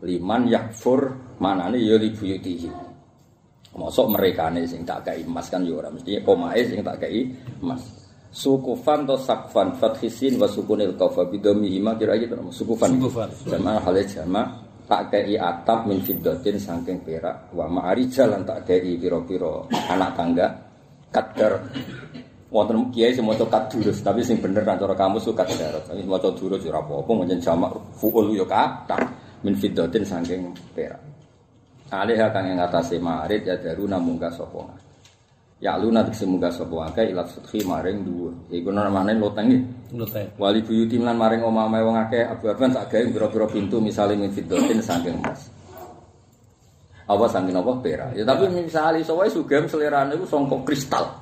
[0.00, 1.12] Liman yakfur
[1.44, 2.72] manane ya li buyutihi.
[3.76, 7.28] Mosok merekane sing tak kei emas kan ya ora mesti omahe sing tak kei
[7.60, 7.84] emas.
[8.32, 12.96] Sukufan to sakfan fathisin wa sukunil qafa bidomi hima kira gitu sukufan.
[12.96, 13.28] Sukufan.
[13.44, 14.48] Jama hale jama
[14.92, 20.52] tak kei atap min fiddatin saking perak wa ma'arija lan tak kei pira-pira anak tangga
[21.08, 21.64] kadar
[22.52, 25.80] wonten kiai sing maca kadurus tapi sing bener nang kamu suka kadar.
[25.80, 29.08] Tapi maca durus ora apa-apa menjen jamak fuul ya kathah
[29.40, 31.00] min fiddatin saking perak.
[31.88, 34.91] Alih kang ing atase marit ya daruna munggah sapa.
[35.62, 38.34] Ya luna dikse munggah sapa akeh ilaf sudhi maring dhuwur.
[38.50, 39.62] Iku namane loteng iki.
[39.94, 40.26] Nuten.
[40.34, 44.82] Wali buyuti lan maring omah-omah wong akeh abu-abuan tak gawe pira-pira pintu misale min fiddatin
[44.82, 45.46] saking emas.
[47.06, 48.10] Apa saking apa perak.
[48.18, 51.21] Ya tapi misale wae sugih selerane iku sangka kristal.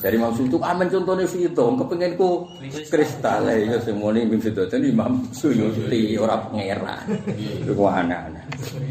[0.00, 2.48] Dari maksud itu amen contohnya Vito, kepengen ku
[2.88, 7.04] kristal ya semuanya min fiddatin Imam Suyuti ora pangeran.
[7.68, 8.40] Iku aneh-aneh.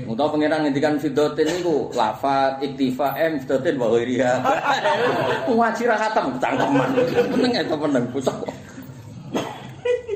[0.05, 4.33] Untuk pangeran ngendikan fiddatin niku lafat iktifa m fiddatin wa ghairiha.
[5.49, 6.89] Ngaji ra khatam cangkeman.
[7.33, 8.37] Peneng eta peneng pucuk.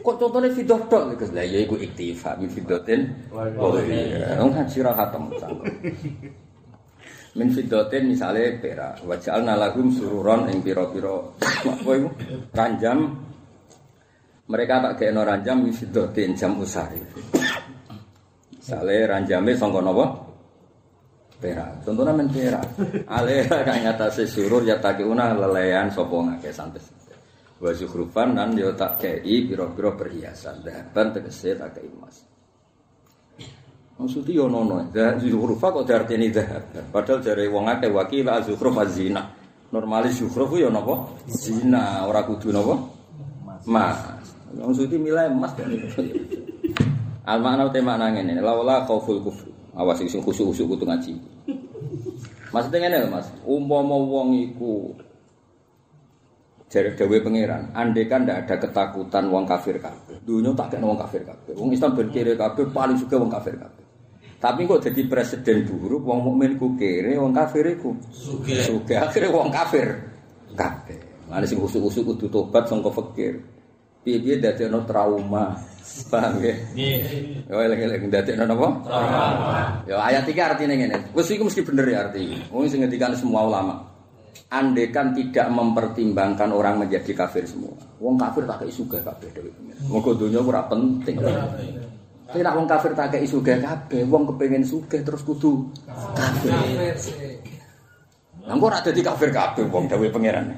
[0.03, 1.25] Kok contohnya fidoh tok gitu.
[1.33, 4.45] Lah ya iku iktifa min fiddatin wa ghairiha.
[4.45, 5.73] Ngaji ra khatam cangkem.
[7.33, 9.01] Min fiddatin misale perak.
[9.09, 12.09] Wa ja'alna lahum sururon ing pira-pira apa iku?
[12.53, 12.99] Ranjam
[14.43, 15.73] mereka tak gawe ranjam min
[16.37, 17.01] jam usari.
[18.53, 20.05] Misale ranjame sangka napa?
[21.41, 21.81] Perak.
[21.83, 22.67] Contohnya men perak.
[23.09, 26.85] Ale kang ngatasi surur ya takiuna lelean sapa ngake santes.
[27.57, 30.61] Wa zukhrufan dan yo tak kei pira-pira perhiasan.
[30.61, 32.32] Dahaban tegese tak kei emas.
[33.93, 36.65] Maksudnya yo nono, dah zukhrufa kok diartini dahab.
[36.89, 39.21] Padahal dari wong akeh wakil azukhruf azina.
[39.69, 41.13] Normalis zukhruf yo napa?
[41.29, 42.73] Zina, ora kudu napa?
[43.69, 43.97] Mas.
[44.53, 45.73] Maksudnya milih emas dan
[47.23, 49.49] Al makna tema nang ngene, laula khauful kufri.
[49.73, 51.13] Awas sing khusuk-khusuk kudu ngaji.
[52.53, 53.31] Maksudnya lho, Mas.
[53.47, 54.93] Umpama wong iku
[56.73, 60.17] jare dawe pangeran, andekan ndak ada ketakutan wong kafir kabeh.
[60.25, 61.53] Dunya tak kena wong kafir kabeh.
[61.53, 63.82] Wong Islam ben kere kabeh paling suka wong kafir kabeh.
[64.43, 68.59] Tapi kok jadi presiden buruk, wong mukmin ku kere, wong kafir iku Sugih.
[68.59, 68.99] sugih.
[68.99, 69.87] Akhire wong kafir
[70.51, 70.99] kabeh.
[71.31, 73.39] Mane sing khusuk-khusuk kudu tobat sangka fakir.
[74.03, 75.55] Piye-piye dadekno trauma.
[76.11, 76.59] Paham ya?
[76.75, 76.99] Nggih.
[77.47, 78.67] Ya eling-eling dadekno napa?
[79.87, 81.15] Ya ayat iki artine ngene.
[81.15, 82.35] Wis iku mesti bener ya arti.
[82.51, 83.79] Wong sing ngendikan semua ulama.
[84.51, 87.79] Andekan tidak mempertimbangkan orang menjadi kafir semua.
[88.03, 89.55] Wong kafir tak kei sugih kabeh dhewe.
[89.87, 91.15] Moga donya ora penting.
[92.23, 95.69] Tapi nek wong kafir tak kei sugih kabeh, wong kepengin sugih terus kudu
[96.15, 96.55] kafir.
[98.43, 100.51] Lah kok ora dadi kafir kabeh wong dhewe pangeran.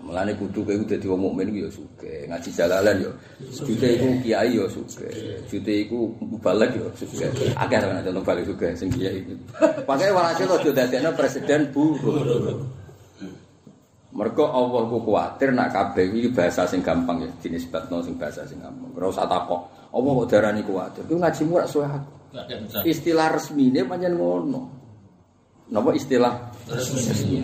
[0.00, 3.10] Mulane kudu kowe dadi wong mukmin iku ya sugih, ngaji jalalan ya.
[3.52, 5.12] Jute iku kiai ya sugih.
[5.46, 7.28] Jute iku mubalek ya sugih.
[7.54, 9.36] Akeh ana contoh balik sugih sing kiai iki.
[9.60, 12.66] Pakai walhasil aja dadekno presiden buruk.
[14.10, 18.58] Mergo Allah ku kuwatir nak kabeh iki bahasa sing gampang ya, dinisbatno sing bahasa sing
[18.58, 18.90] gampang.
[18.96, 19.62] Ora usah takok.
[19.90, 21.02] Allah kok darani kuwatir.
[21.10, 22.12] Ku ngajimu ora suwe aku.
[22.86, 24.60] Istilah resmine pancen ngono.
[25.70, 27.42] Napa istilah resmi?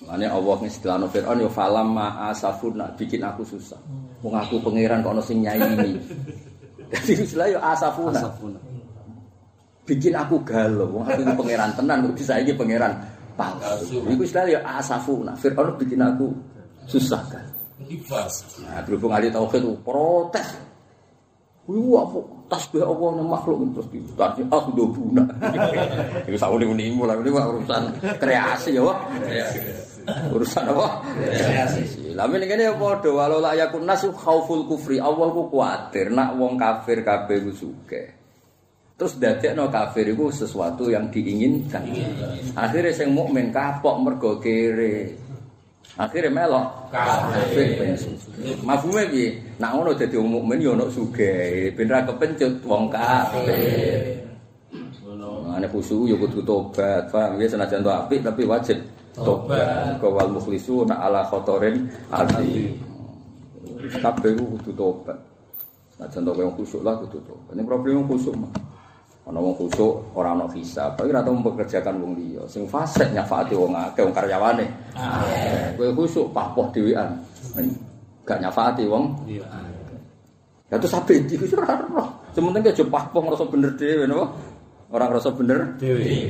[0.00, 3.76] Mane Allah ngistilahno Firaun ya falam ma asafuna bikin aku susah.
[4.24, 5.92] Wong aku pangeran kok ono sing nyaini.
[6.90, 8.18] Dadi istilah ya asafuna.
[9.84, 10.88] Bikin aku galau.
[10.88, 12.96] Wong aku iki pangeran tenan kok disaiki pangeran
[13.36, 14.00] palsu.
[14.08, 15.36] Iku istilah ya asafuna.
[15.36, 16.32] Firaun bikin aku
[16.88, 17.44] susah kan.
[17.88, 18.60] Ibas.
[18.60, 20.48] Nah, berhubung ahli tauhid itu protes.
[21.70, 22.18] Wih, apa
[22.50, 25.22] tasbih Allah nang makhluk terus ditanya ah do buna.
[26.26, 28.98] Iku sauni uni mulai ini mah urusan kreasi ya, Wak.
[30.34, 30.86] Urusan apa?
[31.14, 32.10] Kreasi.
[32.18, 34.98] Lah men ngene ya padha walau la yakun nasu khauful kufri.
[34.98, 38.18] Awal ku kuwatir nak wong kafir kabeh ku sugih.
[38.98, 41.86] Terus dadekno kafir iku sesuatu yang diinginkan.
[42.58, 45.29] Akhirnya sing mukmin kapok mergo kere.
[45.98, 48.54] Akhirnya melok kafir ben sugih.
[48.62, 49.42] Mafhume piye?
[49.58, 54.22] Nak ngono dadi wong mukmin ya ono sugih, ben ra kepencut wong kafir.
[55.50, 58.78] Ane khusu ya kudu tobat, paham ya senajan to apik tapi wajib
[59.18, 59.98] tobat.
[59.98, 62.70] Kau wal mukhlisu na ala khotorin ati.
[63.98, 65.18] kabeh ku kudu tobat.
[65.98, 67.52] Nah, contoh yang khusuk lah kudu tobat.
[67.58, 68.50] Ini problem yang khusuk mah.
[69.30, 72.42] Ana wong khusuk ora ana hisab, tapi ora tau mempekerjakan wong liya.
[72.50, 74.66] Sing fasik nyafaati wong akeh wong karyawane.
[75.78, 77.14] Kowe khusuk papoh dhewean.
[78.26, 79.14] Gak nyafaati wong.
[79.30, 79.46] Iya.
[80.66, 82.10] Ya terus sampe iki wis ora roh.
[82.34, 84.34] Sementing aja papoh ngrasa bener dhewe napa?
[84.90, 85.78] Ora ngrasa bener.
[85.78, 86.26] Dewi.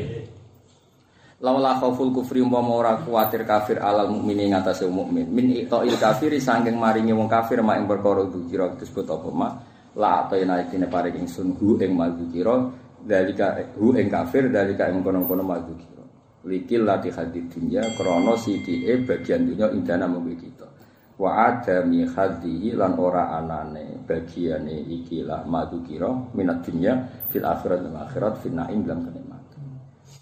[1.40, 5.24] Laula khauful kufri umpama ora kuwatir kafir alal mukmini ing atase mukmin.
[5.24, 9.52] Min iqtail kafiri saking maringi wong kafir mak ing perkara dukira disebut apa mak.
[9.96, 12.60] La atayna ikine paring ingsun hu ing mal dukira
[13.04, 16.04] dalika hu ing kafir dalika ing kono-kono mal dukira.
[16.44, 20.68] Likil lati hadid dunya krana sidike bagian dunya ing dana mung kita.
[21.20, 26.96] Wa adami hadihi lan ora anane bagiane iki lah madukira minat dunya
[27.28, 29.60] fil akhirat lan akhirat fil naim lan kenikmatan.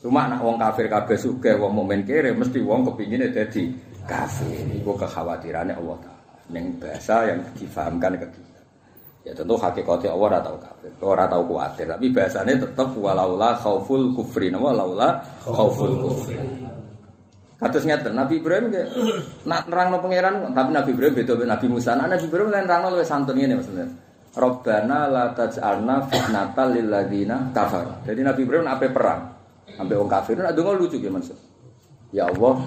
[0.03, 3.71] Cuma anak wong kafir kabeh sugih wong mukmin kere mesti wong kepingine dadi
[4.11, 4.67] kafir.
[4.75, 6.23] Iku kekhawatirannya Allah Taala.
[6.51, 8.48] Ning bahasa yang difahamkan ke kita.
[9.27, 14.15] Ya tentu hakikatnya Allah ora tau kafir, ora tau kuatir, tapi bahasanya tetap walaula khauful
[14.15, 16.39] kufri, nama walaula khauful kufri.
[17.59, 18.87] Kados ngeten, Nabi Ibrahim ge
[19.43, 21.91] nak nerangno pangeran, tapi Nabi Ibrahim beda mbek Nabi Musa.
[21.99, 23.87] Nah, Nabi Ibrahim lan nerangno luwih santun ngene maksudnya.
[24.39, 28.07] Rabbana la taj'alna fitnatan lil ladzina kafar.
[28.07, 29.35] Jadi Nabi Ibrahim ape perang.
[29.75, 31.35] Sampai wong kafir nak donga lucu ge maksud.
[32.15, 32.63] Ya Allah,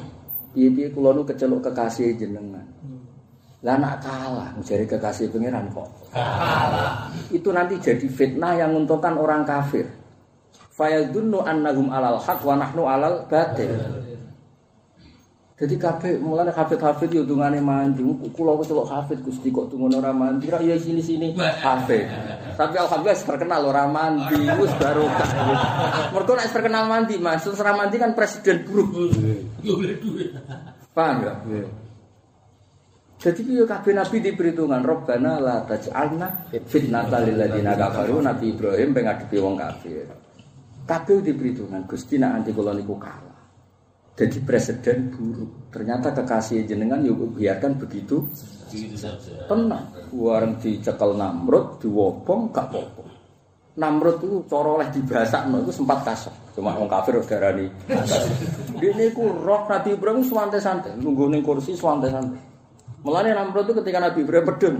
[0.52, 2.68] piye-piye kula nu kekasih jenengan.
[3.62, 5.86] Lah nak kalah, jari kekasih pangeran kok.
[6.10, 7.14] Kalah.
[7.30, 9.86] Itu nanti jadi fitnah yang menguntungkan orang kafir.
[10.74, 13.70] Fayadunnu annahum alal haq wa nahnu alal batil.
[15.62, 18.02] Jadi kabeh mulane hafid-hafid yo dungane mandi.
[18.34, 20.50] Kula wis celok hafid Gusti kok dungono ora mandi.
[20.50, 22.10] Ra ya sini-sini hafid.
[22.58, 25.30] Tapi alhamdulillah terkenal ora mandi, wis barokah.
[26.18, 28.90] Mergo nek terkenal mandi, Mas, terus ora mandi kan presiden buruk.
[29.62, 30.34] Yo boleh duit.
[30.98, 31.34] Paham ya?
[33.22, 39.38] Jadi piye kabeh nabi diperhitungan Rabbana la taj'alna fitnatan lil ladzina kafaru Nabi Ibrahim pengadepi
[39.38, 40.10] wong kafir.
[40.90, 43.38] Kabeh diperhitungan Gusti nak anti kula niku kalah.
[44.18, 45.70] Jadi presiden buruk.
[45.70, 48.26] Ternyata kekasih jenengan yo biarkan begitu
[49.46, 49.86] tenang.
[50.10, 53.06] Wareng dicekel Namrud, diwobong gak apa-apa.
[53.78, 56.34] Namrud itu cara oleh dibasakno itu sempat kasar.
[56.58, 57.70] Cuma wong kafir udah darani.
[58.82, 62.51] Dene iku roh Nabi Ibrahim santai-santai, nunggu ning kursi santai-santai.
[63.02, 64.76] Mulane Namrud itu ketika Nabi Ibrahim pedeng,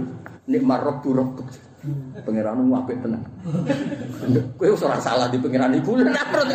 [0.46, 1.46] nikmat rabbu rabbuk.
[2.22, 3.26] Pangeranmu apik tenan.
[4.54, 5.98] Kowe wis ora salah di pangeran iku.
[5.98, 6.48] Namrud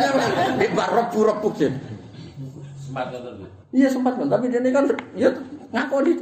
[0.56, 1.52] nikmat rabbu rabbuk.
[1.60, 1.72] Kan
[3.12, 3.48] tuh.
[3.68, 5.28] Iya sempat kan, tapi dia kan ya
[5.76, 6.12] ngakoni.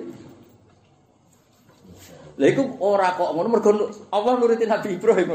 [2.37, 3.71] Lah iku ora kok ngono mergo
[4.11, 5.31] Allah nurutin Nabi Ibrahim.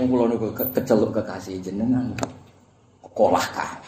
[0.00, 2.16] Wong kula niku ke- keceluk kekasih jenengan.
[3.16, 3.80] Kolah kalah.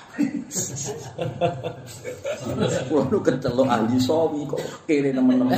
[2.89, 4.57] Kula niku keceluk ahli sawi kok
[4.89, 5.53] kere temen-temen.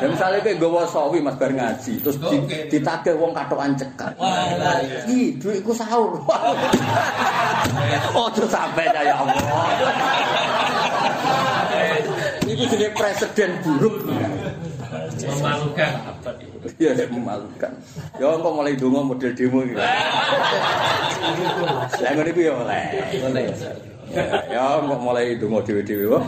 [0.00, 2.36] Ya misalnya kayak gawa sawi Mas bar ngaji terus di,
[2.72, 3.76] ditagih wong katokan.
[4.16, 5.04] Wah, iya.
[5.04, 6.16] Ih, duitku sahur.
[8.16, 9.36] Oh, sampai ya Allah.
[12.46, 14.08] Itu jadi presiden buruk.
[15.16, 16.68] Memalukan apa itu?
[16.82, 17.72] Ya, memalukan.
[18.18, 19.80] Ya, kok mulai dongo model demo gitu.
[22.02, 22.84] Lah ngono iku ya oleh.
[24.50, 24.80] Ya.
[24.82, 26.24] Kok mulai dongo dhewe-dhewe kok.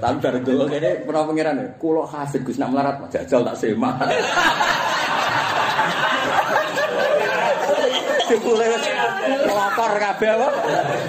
[0.00, 1.66] Tapi bareng dongo kene pernah pengiran ya.
[1.80, 3.94] Kulo hafid Gus nak melarat jajal tak semak.
[8.30, 8.86] Dipule wis
[9.42, 10.48] ngelokor kabeh apa?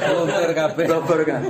[0.09, 0.85] Luntur kabeh.
[0.89, 1.41] Blobor kan.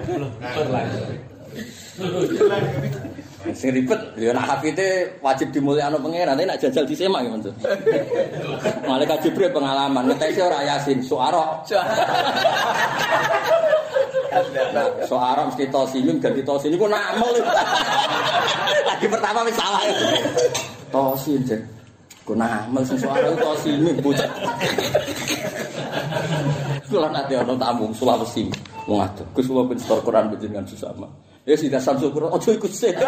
[3.50, 7.56] Sing ribet, ya nak hafite wajib dimulyakno pangeran, tapi nak jajal disemak ya maksud.
[8.89, 11.58] Malaikat Jibril pengalaman, ngetesi ora Yasin, suara.
[15.10, 17.44] Suara mesti tosimim dan ditosin iku namel.
[18.88, 19.84] Lagi pertama wis salah.
[20.88, 21.62] Tosin jen.
[22.24, 24.30] Ku namel sing suara itu tosimim bocah.
[26.88, 28.48] Kula nate ana tamu Sulawesi.
[28.88, 31.08] Wong adoh, Gus kula pun setor Quran panjenengan sesama.
[31.42, 32.94] Ya sida Samsul Quran aja ikut sih.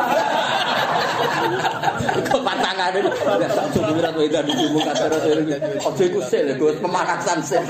[2.33, 3.05] Kok patangane
[3.37, 7.61] ya Samsul Quran wae dan dimu kata aja ikut sih lho Gus pemanasan sih.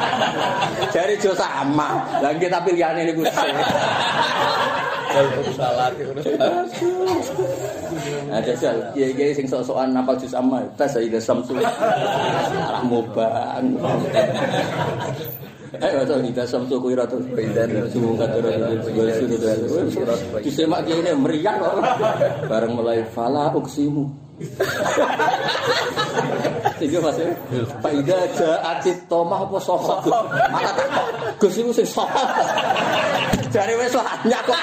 [0.96, 2.00] Jari jo sama.
[2.24, 3.52] Lah kita pilihane niku sih.
[5.52, 5.92] salat
[8.32, 11.60] Nah, jajal, kiai-kiai sing sok-sokan napal jus amma, tas Sayyidah Samsul.
[11.60, 13.76] Arah mobang.
[15.80, 18.80] eh to kita samsu kuira to baidan subuh katur bil
[19.16, 20.14] sunu to.
[20.44, 21.74] Disemak kene meriah kok.
[22.50, 24.04] Bareng mulai fala uksimu.
[26.76, 27.30] Sehingga masih
[27.78, 28.00] Pak ya.
[28.02, 30.02] Ida aja acit tomah apa sofa?
[30.50, 31.06] Mana tomah
[31.38, 32.26] Gus itu sing sofa.
[33.52, 34.60] Wes lah nyakok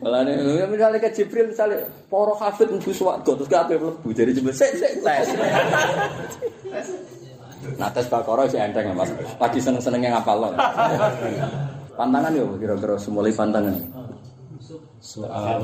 [0.00, 4.32] Malah nih, ya misalnya ke Jibril misalnya poro kafir nunggu suwargo terus kape melebu jadi
[4.32, 5.28] cuma sek sek tes
[7.76, 9.12] Nah tes Baqarah sih enteng ya, Mas.
[9.36, 10.52] Lagi seneng-senengnya ngapal loh.
[11.96, 13.76] Pantangan yo kira-kira semulai pantangan.
[15.00, 15.60] Soal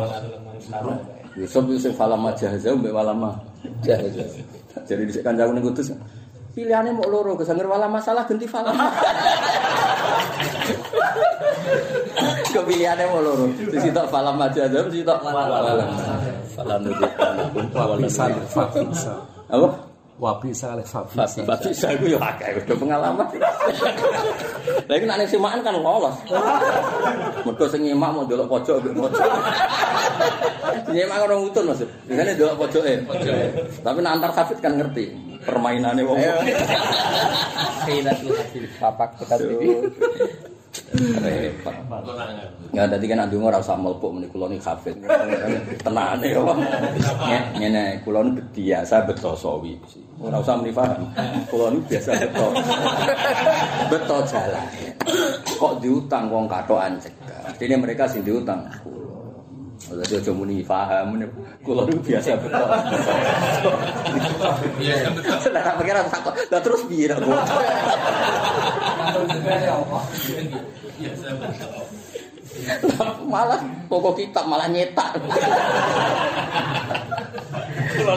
[1.37, 3.37] Yusuf Yusuf falama jahaza mbek walama
[3.85, 4.25] jahaza.
[4.89, 5.93] Jadi dhisik kancaku ning kudus.
[6.57, 8.89] Pilihannya mau loro, kesanger wala masalah ganti falama.
[12.49, 13.45] Kepilihannya mau loro.
[13.53, 15.85] Di situ falama jahaza, di situ walama.
[16.57, 16.89] Falama
[17.77, 19.13] Wabisa Fabisa
[19.53, 19.86] Apa?
[20.17, 23.27] Wabisa oleh Fabisa Tapi saya gue ya akeh udah pengalaman.
[24.89, 26.17] Lagi nek ning simaan kan lolos.
[27.45, 29.29] Mergo sing nyimak mau delok pojok mbek pojok.
[30.89, 31.85] Nyimak orang utun Mas.
[32.09, 32.95] Biasane delok pojoke.
[33.85, 35.13] Tapi nek antar hafid kan ngerti
[35.45, 36.17] permainannya wong.
[37.85, 39.37] Khilatul hasil papak kita
[40.97, 41.77] Repot.
[42.73, 44.97] Ya dadi kan andungo ora usah mlebu meni kula ni hafid.
[45.85, 46.41] Tenane ya.
[46.41, 49.77] Nye- Ngene kula nu biasa beto sawi.
[50.17, 51.13] Ora usah meni paham.
[51.53, 52.49] Kula nu biasa beto.
[53.93, 54.67] Beto jalan.
[55.45, 57.53] Kok diutang wong katokan cegah.
[57.53, 58.65] Artinya mereka sing diutang.
[58.81, 60.03] Kula.
[60.03, 61.21] Jadi aja muni paham.
[61.61, 62.65] Kula nu biasa beto.
[64.81, 65.37] Biasa betul.
[65.53, 66.35] Lah pikir takut.
[66.49, 67.21] Lah terus piye kok?
[70.97, 71.85] Biasa betul.
[73.29, 75.13] malah toko kitab malah nyetak.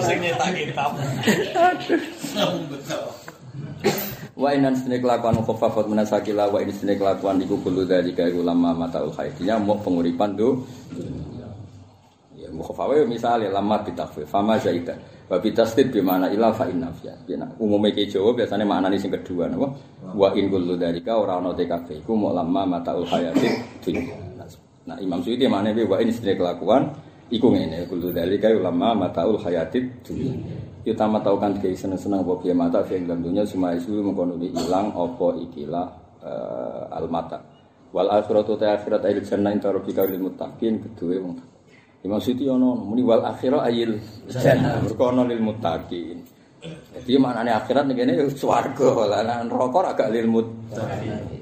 [0.06, 0.94] Sing nyetak kitab.
[4.40, 8.72] Wa inan sene kelakuan khafafat menasakila wa ini sene kelakuan iku kulo dari kaya ulama
[8.72, 10.64] mataul haidnya mau penguripan do.
[12.40, 14.96] Ya mukhafawa misalnya lama bitafwe fama zaidan
[15.28, 15.52] wa bi
[16.00, 17.20] mana ila fa inna fiya.
[17.28, 19.76] Ya umume ke Jawa biasanya maknane sing kedua napa
[20.16, 23.48] wa in kullu dalika ora ana TKV iku mau lama mataul hayati
[23.84, 24.16] dunya.
[24.88, 26.88] Nah Imam Suyuti maknane wa ini sene kelakuan
[27.30, 30.34] iku ngene kullu dalika ulama mataul hayati dunya.
[30.82, 35.28] kita tahu kan kayak seneng-seneng apa mata yang dalam dunia semua isu mengkonomi hilang apa
[35.50, 35.88] ikilah
[36.26, 37.38] eh, al mata
[37.94, 41.38] wal akhiratu ta akhirat ayil jannah inta rabbika lil muttaqin kedue wong
[42.00, 44.00] Imam Siti ono muni wal akhirah ayil
[44.30, 46.18] jannah merkono lil muttaqin
[46.96, 51.40] jadi maknane akhirat nih kene swarga lah nah, neraka agak lil muttaqin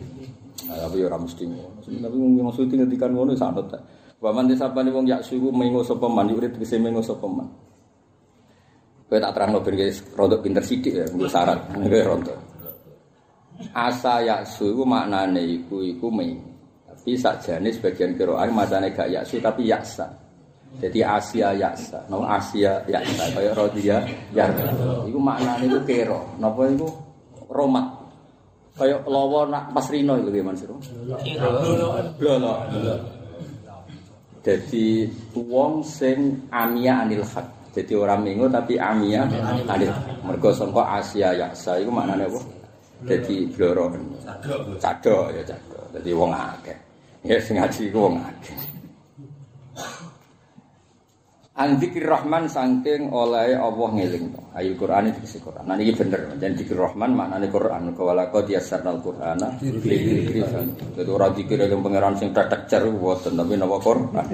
[0.68, 1.80] Nah, tapi ora mesti ngono.
[1.80, 2.18] Tapi
[2.60, 3.72] Siti ngendikan ngono santet.
[3.72, 7.48] Wa man disapane wong yak suku mengo sapa man urip tegese mengo sapa man.
[9.08, 11.64] Kowe tak terangno ben guys, rodok pinter sithik ya, nggo syarat.
[11.72, 12.38] Kowe rontok.
[13.72, 16.36] Asa yaksu iku maknane iku iku me.
[16.84, 20.12] Tapi sakjane sebagian qiraat macane gak yaksu tapi yaksa.
[20.84, 24.04] Jadi Asia yaksa, no Asia yaksa kaya Rodia
[24.36, 24.46] ya.
[25.08, 26.20] Iku maknane iku kero.
[26.44, 26.92] Napa iku
[27.48, 27.88] romat.
[28.76, 30.76] Kaya lawa nak pas rino iku piye Mansur?
[32.20, 32.54] Blolo.
[34.46, 37.74] Jadi wong sing amia anil hak.
[37.78, 39.26] Jadi orang minggu tapi amia
[39.70, 39.92] anil.
[40.26, 42.40] Mergo sangka Asia yaksa iku maknane apa?
[43.06, 43.94] Jadi bloro.
[44.82, 45.78] Cado ya cado.
[45.94, 46.78] Jadi wong akeh.
[47.26, 48.77] Ya sing ngaji iku wong akeh.
[51.58, 54.30] An dzikir rahman saking oleh Allah ngeling.
[54.54, 55.66] Ayo Quran itu kisi Quran.
[55.66, 56.38] Nah ini bener.
[56.38, 57.98] Dan dzikir rahman maknane Quran.
[57.98, 60.46] Kawala qad yassarnal Qur'ana lidzikri.
[60.94, 64.28] Jadi ora dzikir yang pangeran sing tetek cer boten tapi napa Quran.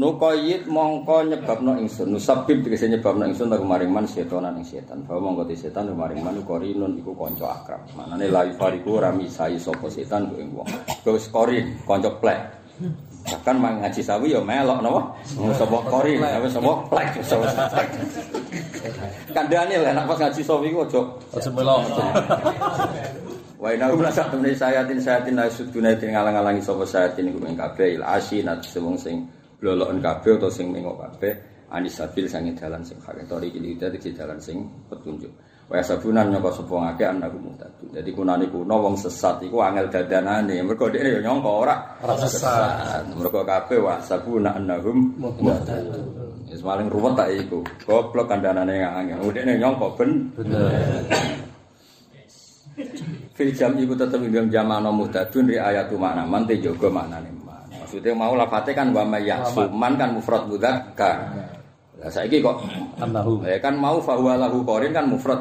[0.00, 2.16] Nukoyit mongko nyebabno ingsun.
[2.16, 5.04] Nusabib tegese nyebabno ingsun tak maring man setonan ing setan.
[5.04, 7.84] Bahwa mongko te setan maring man korinun iku kanca akrab.
[8.00, 10.72] Manane la fariku rami sai sapa setan ku ing wong.
[11.04, 12.40] Wis korin, kanca plek.
[13.24, 15.00] Bahkan mang ngaji sawi ya melok napa?
[15.56, 17.48] Sapa korin, apa sapa plek sapa.
[19.32, 21.00] Kandhane lek nek pas ngaji sawi ku aja
[21.32, 21.80] Aja melok.
[23.56, 27.56] Wa inna hum lasak temne sayatin sayatin la suduna ing ngalang-alangi sapa sayatin iku ing
[27.56, 29.24] kabeh il asin at wong sing
[29.56, 31.32] bloloken kabeh utawa sing mengo kabeh
[31.72, 35.32] anis sabil sange dalan sing hak tori iki dadi dalan sing petunjuk.
[35.64, 37.88] Wa sabunan nyangka sapa ngake anaku mutadun.
[37.88, 40.60] Dadi kunane kuno wong sesat iku angel dadanane.
[40.60, 43.08] Mergo dhekne ya nyangka ora Ora sesat.
[43.16, 46.04] Mergo kabeh wa sabuna annahum mutadun.
[46.52, 47.64] Wis paling ruwet tak iku.
[47.88, 49.24] Goblok kandhanane angel.
[49.32, 51.00] Dhekne nyangka ben Bener.
[53.34, 57.64] Fil jam iku tetep ing jamano muhtadun ri ayatu makna man te jaga maknane man.
[57.70, 59.32] Maksudnya mau lafate kan wa may
[59.72, 61.18] man kan mufrad mudzakkar.
[62.02, 62.58] Lah saiki kok
[62.98, 63.46] Annahu.
[63.46, 65.40] ya kan mau fahuwa lahu qarin kan mufrad.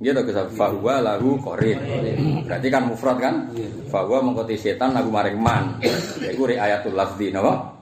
[0.00, 1.78] Gitu ke fahuwa lahu qarin.
[2.44, 3.34] Berarti kan mufrad kan?
[3.88, 5.80] Fahuwa mengkoti setan lagu maring man.
[6.20, 7.72] Iku ri ayatul lafzi napa?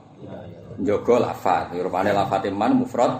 [0.79, 1.75] Jaga lafat.
[1.75, 3.11] Rupane lafate man mufrad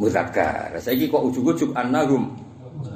[0.00, 0.74] mudzakkar.
[0.82, 2.34] Saiki kok ujug-ujug annahum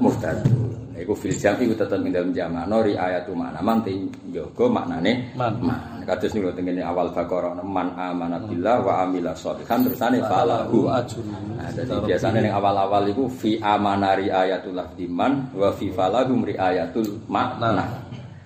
[0.00, 0.63] muhtadun.
[0.94, 3.90] Nah, iku fil jam iku tetep ing dalem jamano riayatu makna man te
[4.30, 5.58] njogo maknane Man.
[5.58, 6.06] man.
[6.06, 11.58] Kados niku tengene awal Baqarah man amana billah wa amila sholihan terusane falahu ajrun.
[11.58, 17.90] Nah, jadi biasanya yang awal-awal itu fi amana riayatul lafdiman wa fi falahum riayatul makna.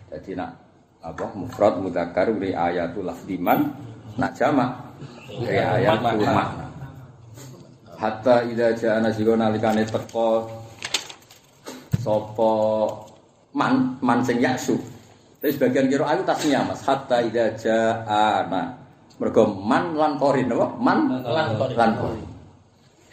[0.09, 0.57] Jadi nak
[1.05, 3.76] apa mufrad mudzakkar riayatul lafdiman
[4.16, 4.72] nak jamak
[5.36, 6.64] riayatul makna.
[7.92, 10.57] Hatta idza jaa nasira nalikane teko
[11.99, 12.51] sapa
[13.55, 14.78] man man sing yaksu.
[15.38, 16.82] Tapi sebagian kira ayu tasnya Mas.
[16.82, 18.74] Hatta idza jaa na.
[19.18, 20.66] Mergo man lan korin apa?
[20.78, 21.76] Man Lan korin.
[21.78, 22.26] lan korin.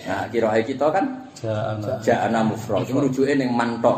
[0.06, 1.06] Nah, kira kita kan
[1.40, 1.98] Ja'ana.
[2.04, 2.84] ja'ana mufrad.
[2.86, 3.98] Iku rujuke ning man tok.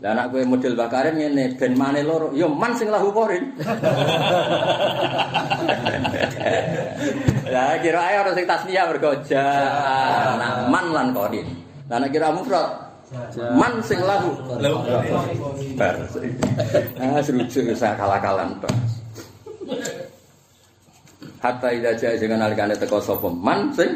[0.00, 3.52] Lah anak kowe model bakarin ngene ben mane loro, ya man sing lahu korin.
[7.50, 11.46] Lah kira ae ora sing tasniyah mergo ja'ana man lan korin.
[11.90, 12.89] Lah anak kira mufrad
[13.58, 14.30] man sing lahu
[15.74, 15.96] bar.
[17.02, 18.74] Ah serujuk usah kalah-kalan tok.
[21.40, 23.90] Hatta ida jaya jangan alikane teko sapa man sing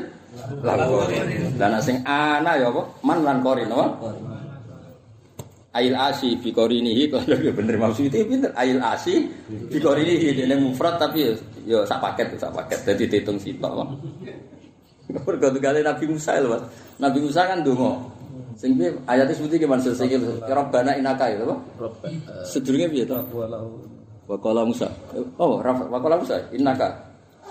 [0.64, 1.54] lan korin.
[1.60, 2.82] Lah nek sing ana ya apa?
[3.06, 3.86] Man lan korin apa?
[5.74, 11.02] Ail asi bi korinihi kalau ya bener maksudnya pinter ail asi bi korinihi dene mufrad
[11.02, 11.34] tapi
[11.66, 13.82] ya sak paket sak paket dadi diitung sitok.
[15.14, 16.58] Mergo kali Nabi Musa lho.
[16.98, 18.13] Nabi Musa kan donga.
[18.54, 20.08] Sing piye ayate sebuti ki maksud sing
[20.46, 21.56] Rabbana inaka ya apa?
[22.46, 23.18] Sedurunge piye to?
[23.34, 23.82] Walau.
[24.24, 24.88] Wa qala Musa.
[25.36, 26.88] Oh, Rafa, wa qala Musa innaka.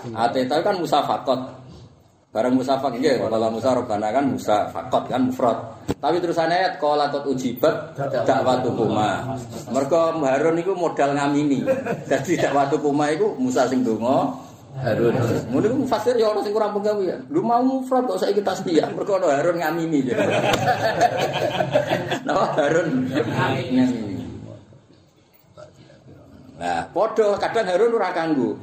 [0.10, 1.38] Ateta kan Musa fakot.
[2.34, 5.58] Barang Musa fakot nggih, wa qala Musa robbana kan Musa fakot kan mufrad.
[6.02, 7.94] Tapi terusan ayat qala qad ujibat
[8.26, 9.38] dakwatuhuma.
[9.70, 11.62] Mergo Harun iku modal ngamini.
[12.10, 14.34] Dadi dakwatuhuma iku Musa sing donga
[14.74, 15.14] Harun.
[15.54, 17.18] Ngono iku mufasir ya ora sing kurang penggawe ya.
[17.30, 20.00] Lu mau mufrad kok saiki tasbih mergo ana Harun ngamini.
[22.24, 24.24] Nah, Harun ngamini.
[26.58, 28.58] Nah, podo kadang Harun ora kanggo.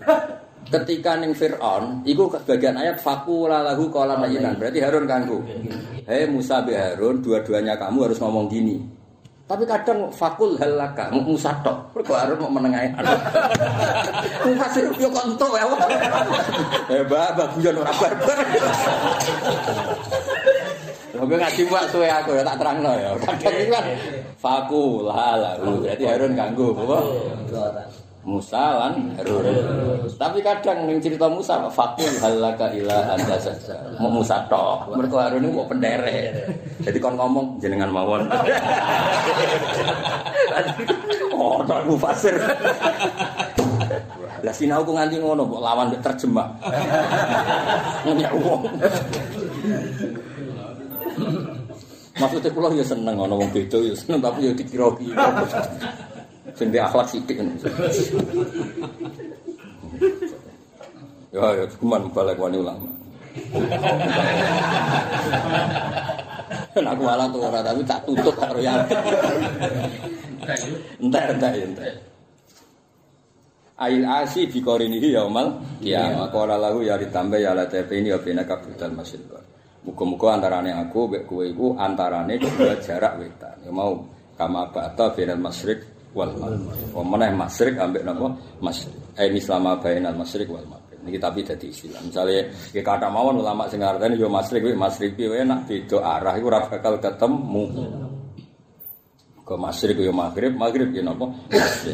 [0.70, 4.54] Ketika ning Firaun, iku bagian ayat fakula lahu mayinan.
[4.58, 5.42] Berarti Harun kanggo.
[6.06, 8.99] Hei Musa be Harun, dua-duanya kamu harus ngomong gini.
[9.51, 11.74] Tapi kadang fakul halaka, Musa tok.
[11.90, 12.86] Mergo Harun mau menengahi.
[14.46, 15.66] Mufasir yo kok entuk ya.
[16.86, 17.03] Eh,
[17.59, 18.38] guyon ora barbar.
[21.11, 23.11] Lha gue ngaji mbak suwe aku ya tak terangno ya.
[23.26, 23.84] Kadang itu kan
[24.38, 25.82] fakul halahu.
[25.82, 26.98] Berarti Harun kanggo apa?
[28.20, 29.48] Musa lan Harun.
[30.20, 33.80] Tapi kadang ning cerita Musa fakul halaka ila anta saja.
[33.96, 34.92] Mau Musa tok.
[34.92, 36.36] Mergo Harun mau penderek.
[36.84, 38.28] Jadi kon ngomong jenengan mawon.
[41.32, 42.36] oh, tak mufasir.
[44.44, 46.48] Lah sinau ku nganti ngono mbok lawan terjemah.
[48.04, 48.68] Nanya wong.
[52.20, 55.24] Maksudnya kula ya seneng ana wong beda ya seneng tapi ya dikira-kira.
[56.57, 57.38] Sing di akhlak sithik.
[61.30, 62.88] Ya ya cuman balik wani ulama.
[66.80, 68.82] Aku malah tuh ora tapi tak tutup karo ya.
[70.98, 71.94] Entek entek entek.
[73.80, 76.28] Ail asi bi korinihi yaumal kiamah.
[76.34, 79.22] Qala lahu ya ditambah ya la ini ya bina kabudal masjid.
[79.80, 83.57] Muga-muga antarane aku kowe iku antarane dua jarak wetan.
[83.64, 84.05] Ya mau
[84.36, 85.80] kama ba'ta bainal masyriq
[86.14, 86.90] wal maghrib.
[86.90, 88.28] Apa meneh masyriq ambek napa?
[88.58, 88.94] Masyriq.
[89.18, 90.98] Eh mislama bainal masyriq wal maghrib.
[91.06, 92.00] Niki tapi dadi istilah.
[92.02, 96.34] Misale ya kata mawon ulama sing ngarteni yo masyriq kuwi masyriq kuwi enak beda arah
[96.36, 97.64] iku ora bakal ketemu.
[99.46, 101.26] Ke masyriq yo maghrib, maghrib yo napa?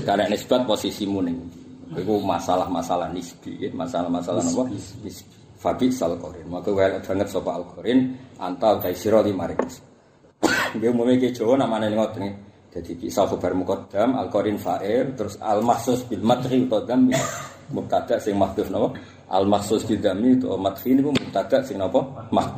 [0.05, 1.39] Karena nisbat posisimu ning.
[1.97, 4.63] Iku masalah-masalah nisbi, masalah-masalah napa?
[4.69, 5.11] Nisbi.
[5.57, 6.45] Fabi sal korin.
[6.53, 9.57] Maka welek banget sapa al korin anta utai sira di maring.
[10.77, 12.29] Nggih umume ki Jawa namane ngoten.
[12.77, 17.09] Jadi bisa khabar muqaddam al korin fa'il terus al mahsus bil madhi utawa dam
[17.73, 18.93] mubtada sing mahdhuf napa?
[19.33, 22.05] Al mahsus bil dami utawa madhi niku mubtada sing napa?
[22.29, 22.53] Mah.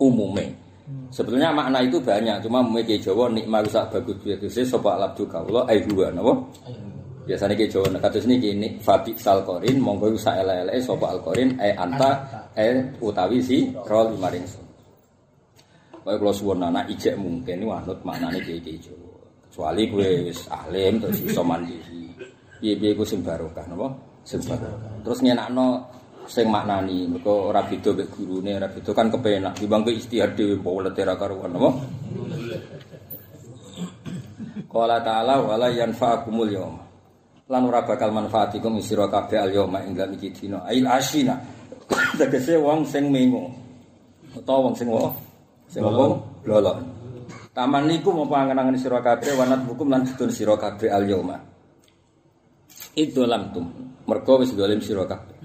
[0.00, 0.48] Umume.
[1.12, 5.68] Sebetulnya makna itu banyak, cuma umume ki Jawa nikma rusak bagus biasa sapa alabdu kaula
[5.68, 6.32] ai dua napa?
[7.22, 11.54] biasanya ke Jawa kados niki ini fabi sal korin monggo iku saelek-eleke sapa al korin
[11.60, 12.10] anta
[12.58, 14.61] e utawi si rol maring sun.
[16.02, 19.14] Kaya kula suwun anak ijek mungkin wanut maknane kiye Jawa.
[19.46, 22.10] Kecuali kowe wis alim terus iso mandiri.
[22.58, 23.90] Piye-piye iku sing barokah napa?
[24.26, 24.92] Sing barokah.
[25.06, 25.86] Terus nyenakno
[26.26, 30.58] sing maknani mergo ora beda mek gurune ora beda kan kepenak dibang ke istihad dhewe
[30.58, 31.70] polet ora karuan napa?
[34.72, 36.82] Qala ta'ala wala yanfa'akumul yawma
[37.52, 41.36] lan ora bakal manfaatikum sira kabeh al yauma ing dalem iki dina ail asina
[42.18, 43.52] tegese wong sing mengo
[44.32, 45.12] utawa wong sing wo
[45.72, 46.72] sing wong lolo
[47.52, 51.36] Taman niku mau panganangan sira kabeh wanat hukum lan didun sira kabeh al yauma.
[52.96, 53.68] Itu lam tum.
[54.08, 55.36] Mergo wis dolim sira kabeh.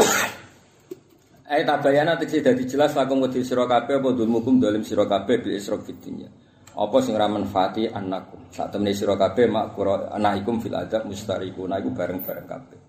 [1.52, 5.60] Ai tabayana tekse dadi jelas lakum wedi sira kabeh apa dulmukum dolim sira kabeh bil
[5.60, 6.32] isrok fitinya.
[6.72, 8.48] Apa sing ora manfaati annakum.
[8.48, 12.85] Sak temene sira kabeh mak kura anaikum fil adab mustarikuna iku bareng-bareng kabeh.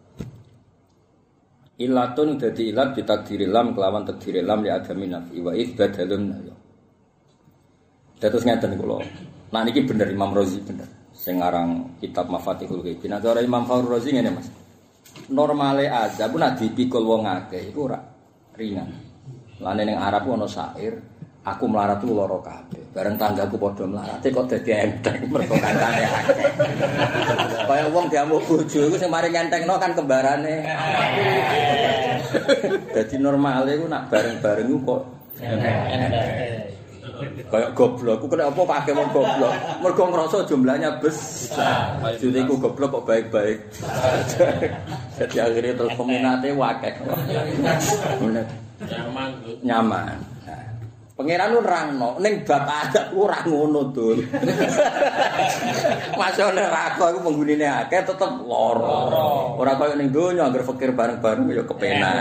[1.78, 6.56] Ilatun dadi ilat ditakdiri lam kelawan takdiri lam ya adami nafi wa ibadalun ya.
[8.18, 8.98] Dados ngeten kula.
[9.54, 10.90] Nah niki bener Imam Rozi bener.
[11.14, 13.06] Sing aran kitab Mafatihul Ghaib.
[13.10, 14.50] Nah cara Imam Fahrul Razi ngene Mas.
[15.30, 18.02] Normale azab nek dipikul wong akeh iku ora
[18.58, 18.90] ringan.
[19.58, 21.02] Lane ning Arab ana syair,
[21.48, 22.84] aku melarat ku lara kabeh.
[22.92, 26.36] Bareng tanggaku padha melarat kok dadi enteng mergo kancane akeh.
[27.64, 30.56] Kaya wong diamuk bojo iku sing mari ngentengno kan kembarane.
[32.92, 35.02] Dadi normale ku nak bareng-bareng ku kok
[37.48, 39.50] Kayak goblok, aku kena apa pakai wong goblok?
[39.82, 41.98] Mergo ngerasa jumlahnya besar.
[42.14, 43.58] Jadi aku goblok kok baik-baik.
[45.18, 46.94] Jadi akhirnya terus peminatnya wakek.
[48.86, 49.56] Nyaman tuh.
[49.66, 50.37] Nyaman.
[51.18, 54.22] Pangeran lu nerangno, ning bab adat ku ora ngono, Dul.
[56.14, 59.58] Masane rako iku penggunine akeh tetep lara.
[59.58, 62.16] Ora kaya ning donya anggere fakir bareng-bareng ya kepenak.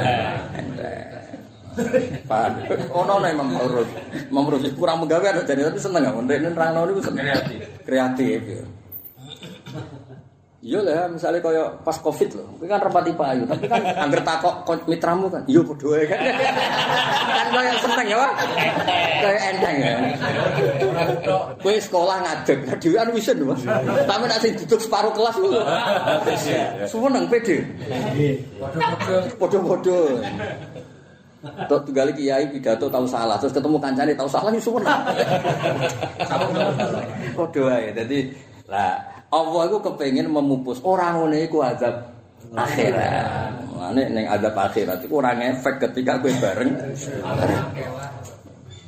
[2.24, 2.52] Paham.
[2.96, 3.88] Ono nek Imam Urus.
[4.32, 7.28] Imam Urus kurang menggawe ada jadi tapi seneng gak ndek nerangno niku seneng.
[7.28, 7.60] Kreatif.
[7.84, 8.64] Kreatif ya.
[10.64, 13.76] Iya lah, misalnya kaya pas covid loh, itu kan repati payu, tapi kan
[14.08, 16.16] angger takok mitramu kan, iya bodoh kan,
[17.36, 18.32] kan kaya seneng ya, Pak?
[19.20, 19.94] kaya enteng ya.
[21.60, 23.62] Kue sekolah ngadeg, dewan wisen mas,
[24.08, 25.52] tapi nak sing duduk separuh kelas lu,
[26.88, 27.60] semua nang pede,
[29.36, 30.24] bodoh-bodoh.
[31.68, 35.02] Tok tunggal kiai pidato tahu salah, terus ketemu kancane tahu salah itu semua nang.
[37.38, 37.94] Podo wae.
[37.94, 38.34] Dadi
[38.66, 42.08] lah Allah iku kepengin memupus orang ngene iku azab
[42.56, 43.52] akhirat.
[43.76, 46.72] Mane ning azab akhirat iku ora ngefek ketika kowe bareng.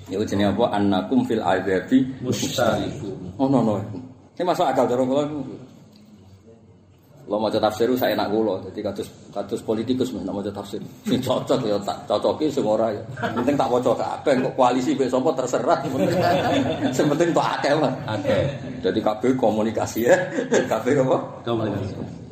[0.08, 3.36] Ya jenenge apa annakum fil azabi Mustarikum.
[3.36, 3.76] Oh no no.
[4.38, 5.24] Ini masuk akal cara kula.
[7.28, 10.80] Lo maca tafsir saya enak kula, jadi kados kados politikus mah maca tafsir.
[11.08, 13.04] Sing cocok ya tak cocoki sing ora ya.
[13.36, 15.78] Penting tak waca kabeh kok koalisi mbek sapa terserah.
[16.96, 17.92] Sing penting tok akeh mah.
[18.16, 18.38] Oke.
[18.80, 20.16] Jadi kabeh komunikasi ya.
[20.72, 21.18] Kabeh apa?
[21.44, 22.27] Komunikasi.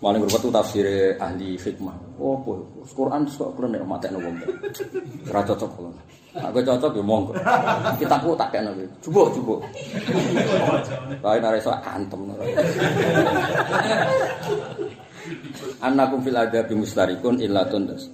[0.00, 0.88] Maling berupa tuh tafsir
[1.20, 1.92] ahli hikmah.
[2.16, 2.56] Oh, apa?
[2.88, 4.36] Quran kok Quran nek matekno wong.
[5.28, 5.92] Ora cocok kula.
[6.40, 7.32] Aku cocok ya monggo.
[8.00, 8.86] Kitabku tak kena kowe.
[9.04, 9.54] Coba coba.
[11.20, 12.20] Kae nek iso antem.
[15.84, 18.08] Annakum fil adabi mustarikun illa tundas.